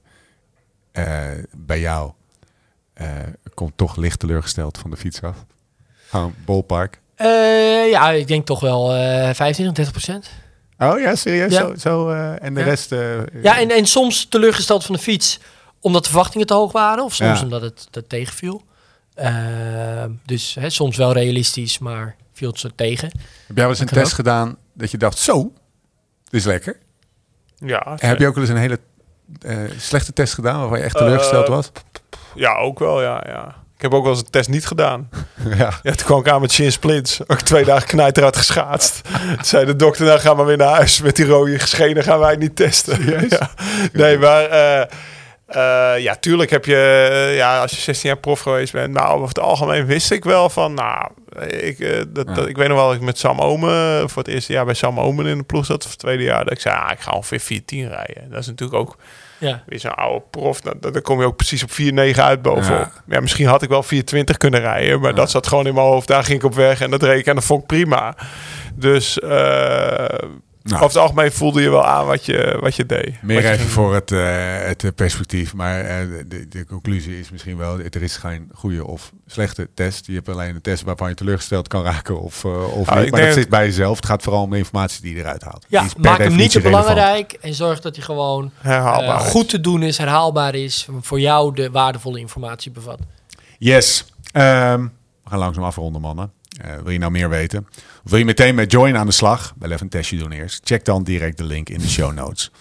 [1.58, 2.12] bij jou,
[3.54, 5.46] komt toch licht teleurgesteld van de fiets af?
[6.10, 7.02] Gewoon ballpark.
[7.90, 10.30] Ja, ik denk toch wel eh 25, 30 procent.
[10.80, 11.52] Oh ja, serieus?
[11.54, 11.60] Ja.
[11.68, 12.66] Zo, zo, eh, en de Ja.
[12.66, 12.92] rest...
[12.92, 15.40] eh, Ja, en, en soms teleurgesteld van de fiets
[15.80, 17.04] omdat de verwachtingen te hoog waren.
[17.04, 17.44] Of soms Ja.
[17.44, 18.64] omdat het dat tegenviel.
[19.14, 23.08] Eh, dus hè, soms wel realistisch, maar viel het zo tegen.
[23.08, 25.42] Heb jij wel eens een Dat test gedaan dat je dacht, zo,
[26.24, 26.78] dit is lekker?
[27.58, 28.80] Ja, En heb je ook wel eens een hele
[29.42, 31.72] eh, slechte test gedaan waarvan je echt teleurgesteld was?
[32.36, 33.63] ja, ook wel, ja, ja.
[33.76, 35.10] Ik heb ook wel eens een test niet gedaan.
[35.58, 35.80] ja.
[35.84, 37.20] Ja, toen kwam ik aan met shin splints.
[37.28, 39.02] Ook twee dagen knijteruit geschaatst.
[39.36, 41.02] Toen zei de dokter, nou gaan we weer naar huis.
[41.02, 43.00] Met die rode schenen gaan wij niet testen.
[43.30, 43.50] Ja.
[43.94, 44.44] Nee, maar...
[44.44, 44.86] Eh,
[46.02, 49.28] ja, tuurlijk heb je, eh, ja, als je 16 jaar prof geweest bent, maar over
[49.28, 51.08] het algemeen wist ik wel van, nou,
[51.48, 52.34] ik, eh, dat, Ja.
[52.34, 54.74] dat- ik weet nog wel dat ik met Sam Omen voor het eerste jaar bij
[54.74, 57.00] Sam Omen in de ploeg zat, of het tweede jaar, dat ik zei, ah, ik
[57.00, 58.30] ga ongeveer 4-10 rijden.
[58.30, 58.98] Dat is natuurlijk ook
[59.38, 59.64] Ja.
[59.66, 62.80] weer zo'n oude prof, dan, dan kom je ook precies op 4-9 uit bovenop.
[62.80, 62.92] Ja.
[63.08, 63.20] Ja.
[63.20, 66.08] misschien had ik wel 4-20 kunnen rijden, maar dat zat gewoon in mijn hoofd.
[66.08, 68.16] Daar ging ik op weg en dat reed ik en dat vond ik prima.
[68.76, 70.06] Dus eh,
[70.64, 70.76] Nou.
[70.84, 73.22] over het algemeen voelde je wel aan wat je, wat je deed.
[73.22, 75.54] Meer je even ging voor het, eh, het eh, perspectief.
[75.54, 77.80] Maar eh, de, de conclusie is misschien wel...
[77.80, 80.06] er is geen goede of slechte test.
[80.08, 82.80] Je hebt alleen een test waarvan je teleurgesteld kan raken of, of niet.
[82.80, 83.96] ik Maar denk- dat zit bij jezelf.
[83.96, 85.66] Het gaat vooral om de informatie die je eruit haalt.
[85.70, 86.86] Ja, Die is per maak hem niet te relevant.
[86.88, 91.54] belangrijk en zorg dat hij gewoon eh, goed te doen is, herhaalbaar is, voor jou
[91.56, 93.00] de waardevolle informatie bevat.
[93.58, 94.06] Yes.
[94.32, 94.82] Ehm,
[95.24, 96.32] we gaan langzaam afronden, mannen.
[96.62, 97.68] Eh, wil je nou meer weten?
[98.04, 99.54] Of wil je meteen met Join aan de slag?
[99.60, 100.62] Wel even een testje doen eerst.
[100.64, 102.52] Check dan direct de link in de show notes.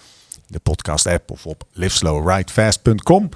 [0.47, 3.29] De podcast app of op liveslowridefast.com.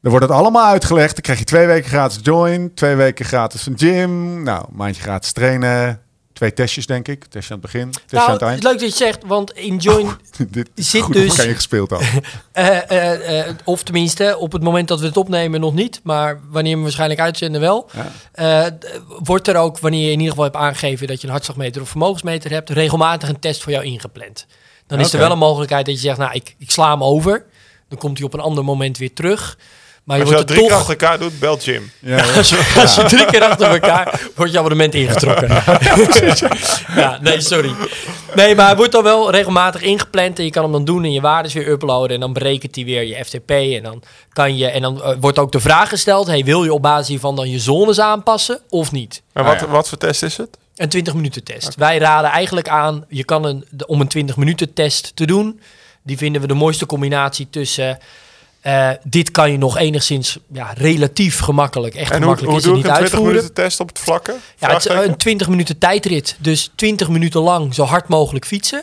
[0.00, 1.12] Daar wordt het allemaal uitgelegd.
[1.12, 2.74] Dan krijg je twee weken gratis Join.
[2.74, 4.42] Twee weken gratis een gym.
[4.42, 6.03] Nou, maandje gratis trainen.
[6.34, 7.24] Twee testjes, denk ik.
[7.24, 7.90] Testje aan het begin.
[7.90, 8.64] Testje aan Nou, het het eind.
[8.64, 10.10] is leuk dat je zegt, want in Join,
[10.50, 12.00] Dit zit goed dus- je gespeeld al.
[12.52, 16.40] eh, eh, eh, of tenminste op het moment dat we het opnemen nog niet, maar
[16.50, 17.90] wanneer we waarschijnlijk uitzenden wel,
[18.34, 18.78] Ja.
[19.22, 21.88] wordt er ook, wanneer je in ieder geval hebt aangegeven dat je een hartslagmeter of
[21.88, 24.46] vermogensmeter hebt, regelmatig een test voor jou ingepland.
[24.86, 27.44] Dan is er wel een mogelijkheid dat je zegt, nou, ik, ik sla hem over.
[27.88, 29.58] Dan komt hij op een ander moment weer terug.
[30.04, 30.88] Maar je Als je wordt dat drie keer toch...
[30.88, 31.90] achter elkaar doet, bel Jim.
[31.98, 32.36] Ja, ja.
[32.36, 35.48] Als je, als je drie keer achter elkaar wordt je abonnement ingetrokken.
[37.02, 37.74] ja, nee, sorry.
[38.34, 41.12] Nee, maar hij wordt dan wel regelmatig ingepland en je kan hem dan doen en
[41.12, 44.02] je waardes weer uploaden en dan berekent hij weer je FTP en dan
[44.32, 47.08] kan je en dan eh, wordt ook de vraag gesteld: hey, wil je op basis
[47.08, 49.22] hiervan dan je zones aanpassen of niet?
[49.32, 49.68] En Ah, wat, ja.
[49.68, 50.58] wat voor test is het?
[50.76, 51.74] Een 20 minuten test.
[51.74, 55.60] Wij raden eigenlijk aan, je kan een, om een 20 minuten test te doen.
[56.02, 57.98] Die vinden we de mooiste combinatie tussen.
[58.64, 61.94] Eh, dit kan je nog enigszins ja, relatief gemakkelijk.
[61.94, 63.36] Echt En hoe, gemakkelijk hoe is het ik niet een 20 uitvoeren.
[63.36, 64.34] minuten test op het vlakke?
[64.58, 66.36] Ja, het is een 20 minuten tijdrit.
[66.38, 68.82] Dus 20 minuten lang zo hard mogelijk fietsen.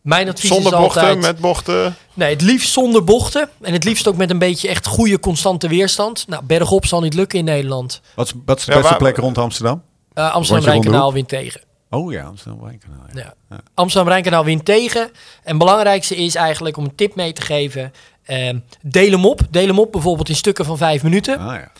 [0.00, 1.20] Mijn advies Zonder is bochten, altijd...
[1.20, 1.96] met bochten.
[2.14, 3.48] Nee, het liefst zonder bochten.
[3.60, 6.24] En het liefst ook met een beetje echt goede, constante weerstand.
[6.28, 8.00] Nou, bergop zal niet lukken in Nederland.
[8.14, 9.74] Wat, is, wat is de Ja, beste waar- plek rond Amsterdam?
[9.76, 9.82] Uh,
[10.14, 11.60] Rondje Amsterdam-Rijnkanaal wint tegen.
[11.90, 13.06] Oh ja, Amsterdam Wijnkanaal.
[13.14, 13.34] Ja.
[13.50, 13.60] Ja.
[13.74, 15.00] Amsterdam-Rijnkanaal wint tegen.
[15.02, 15.10] En
[15.44, 17.92] het belangrijkste is eigenlijk om een tip mee te geven.
[18.30, 19.40] Ehm, deel hem op.
[19.50, 21.38] Deel hem op bijvoorbeeld in stukken van vijf minuten.
[21.38, 21.70] Ah, ja.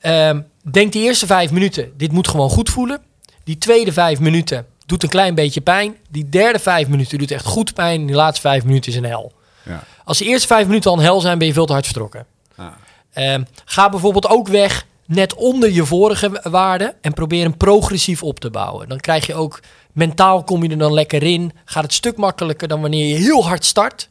[0.00, 0.40] Ehm,
[0.70, 3.00] denk die eerste vijf minuten, dit moet gewoon goed voelen.
[3.44, 5.96] Die tweede vijf minuten doet een klein beetje pijn.
[6.10, 8.06] Die derde vijf minuten doet echt goed pijn.
[8.06, 9.32] Die laatste vijf minuten is een hel.
[9.62, 9.82] Ja.
[10.04, 12.26] Als de eerste vijf minuten al een hel zijn, ben je veel te hard vertrokken.
[12.56, 12.66] Ah.
[13.12, 18.40] Ehm, ga bijvoorbeeld ook weg net onder je vorige waarde en probeer hem progressief op
[18.40, 18.88] te bouwen.
[18.88, 19.60] Dan krijg je ook
[19.92, 21.52] mentaal kom je er dan lekker in.
[21.64, 24.08] Gaat het stuk makkelijker dan wanneer je heel hard start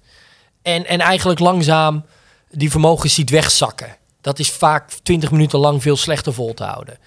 [0.65, 2.05] en, en eigenlijk langzaam
[2.51, 3.97] die vermogens ziet wegzakken.
[4.21, 6.97] Dat is vaak 20 minuten lang veel slechter vol te houden.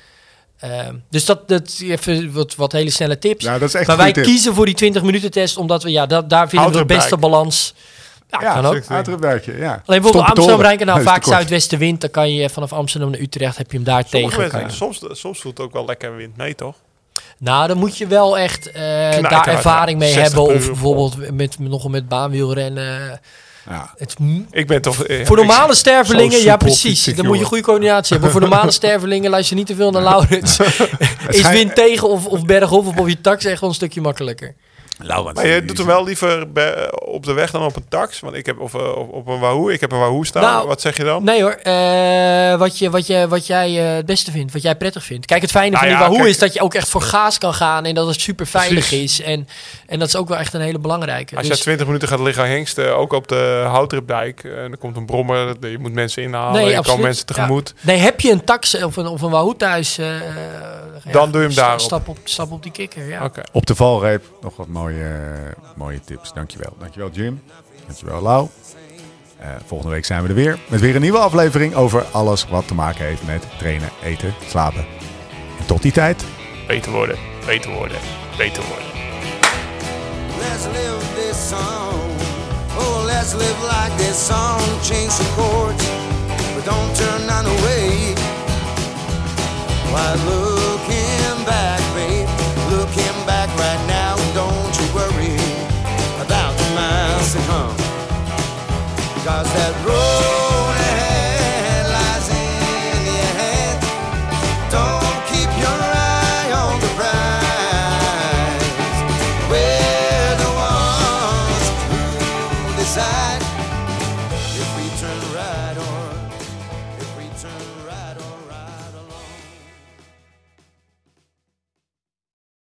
[0.59, 3.45] Ehm, dus dat, dat even wat, wat hele snelle tips.
[3.45, 4.25] Ja, dat is echt maar wij tip.
[4.25, 7.09] kiezen voor die 20 minuten test omdat we ja, dat, daar vinden we de beste
[7.09, 7.21] bike.
[7.21, 7.75] balans.
[8.29, 8.83] Ja, Ja, kan ook.
[8.89, 9.83] Uitrupwerkje, ja.
[9.87, 10.61] Alleen bijvoorbeeld Amsterdam.
[10.61, 12.01] Rijnkanaal, vaak zuidwestenwind.
[12.01, 14.59] Dan kan je vanaf Amsterdam naar Utrecht, heb je hem daar Sommige tegen.
[14.59, 16.75] mensen, soms, soms voelt het ook wel lekker wind mee, toch?
[17.39, 18.83] Nou, dan moet je wel echt eh,
[19.23, 20.05] daar ervaring ja.
[20.05, 20.55] mee 60 hebben.
[20.55, 23.21] Of bijvoorbeeld met, met, nog met baanwielrennen.
[23.69, 23.95] Ja.
[23.97, 24.17] Het,
[24.51, 25.05] Ik ben toch...
[25.05, 27.05] eh, voor ik- normale stervelingen, ja precies.
[27.05, 28.31] Dan moet je goede coördinatie hebben.
[28.31, 30.59] Voor normale stervelingen luister niet te veel naar Laurens.
[31.29, 34.55] is wind tegen of, of bergop of op je tax echt wel een stukje makkelijker.
[34.99, 38.21] Laurens, Maar je doet hem wel liever bij- op de weg dan op een tax.
[38.21, 39.69] Want ik heb of, eh, op, op een Wahoo.
[39.69, 40.43] Ik heb een Wahoo staan.
[40.43, 41.25] Nou, Wat zeg je dan?
[41.25, 44.75] Nee hoor, eh, wat, je, wat, je, wat jij eh, het beste vindt, wat jij
[44.77, 45.27] prettig vindt.
[45.27, 47.39] Kijk, het fijne Nou van die Wahoo kijk- is dat je ook echt voor gaas
[47.39, 49.21] kan gaan en dat het super veilig Precies.
[49.21, 49.27] is.
[49.27, 49.49] En,
[49.87, 51.37] en dat is ook wel echt een hele belangrijke.
[51.37, 54.45] Als je Dus- 20 minuten gaat liggen hengsten, ook op de Houtripdijk.
[54.45, 55.55] eh, En er komt een brommer.
[55.61, 56.63] Je moet mensen inhalen.
[56.63, 57.73] Nee, je kan mensen tegemoet.
[57.77, 57.83] Ja.
[57.87, 59.99] Nee, heb je een tax of een, of een Wahoo thuis?
[59.99, 60.07] eh,
[61.05, 61.81] ja, Dan doe je hem daarop.
[61.81, 63.25] Stap op, stap op die kikker, ja.
[63.25, 63.43] Oké.
[63.53, 66.33] Op de valreep nog wat mooie, mooie tips.
[66.33, 66.77] Dankjewel.
[66.79, 67.43] Dankjewel Jim.
[67.87, 68.49] Dankjewel Lau.
[69.39, 70.59] Eh, volgende week zijn we er weer.
[70.69, 74.85] Met weer een nieuwe aflevering over alles wat te maken heeft met trainen, eten, slapen.
[75.59, 76.25] En tot die tijd.
[76.67, 77.17] Beter worden.
[77.47, 77.99] Beter worden.
[78.37, 78.87] Beter worden.
[80.39, 82.01] Let's live this song.
[82.79, 84.61] Oh, let's live like this song.
[84.83, 85.85] Change the chords,
[86.55, 88.15] but don't turn none away.
[89.91, 90.58] Why, looking
[99.45, 100.28] stars that roll.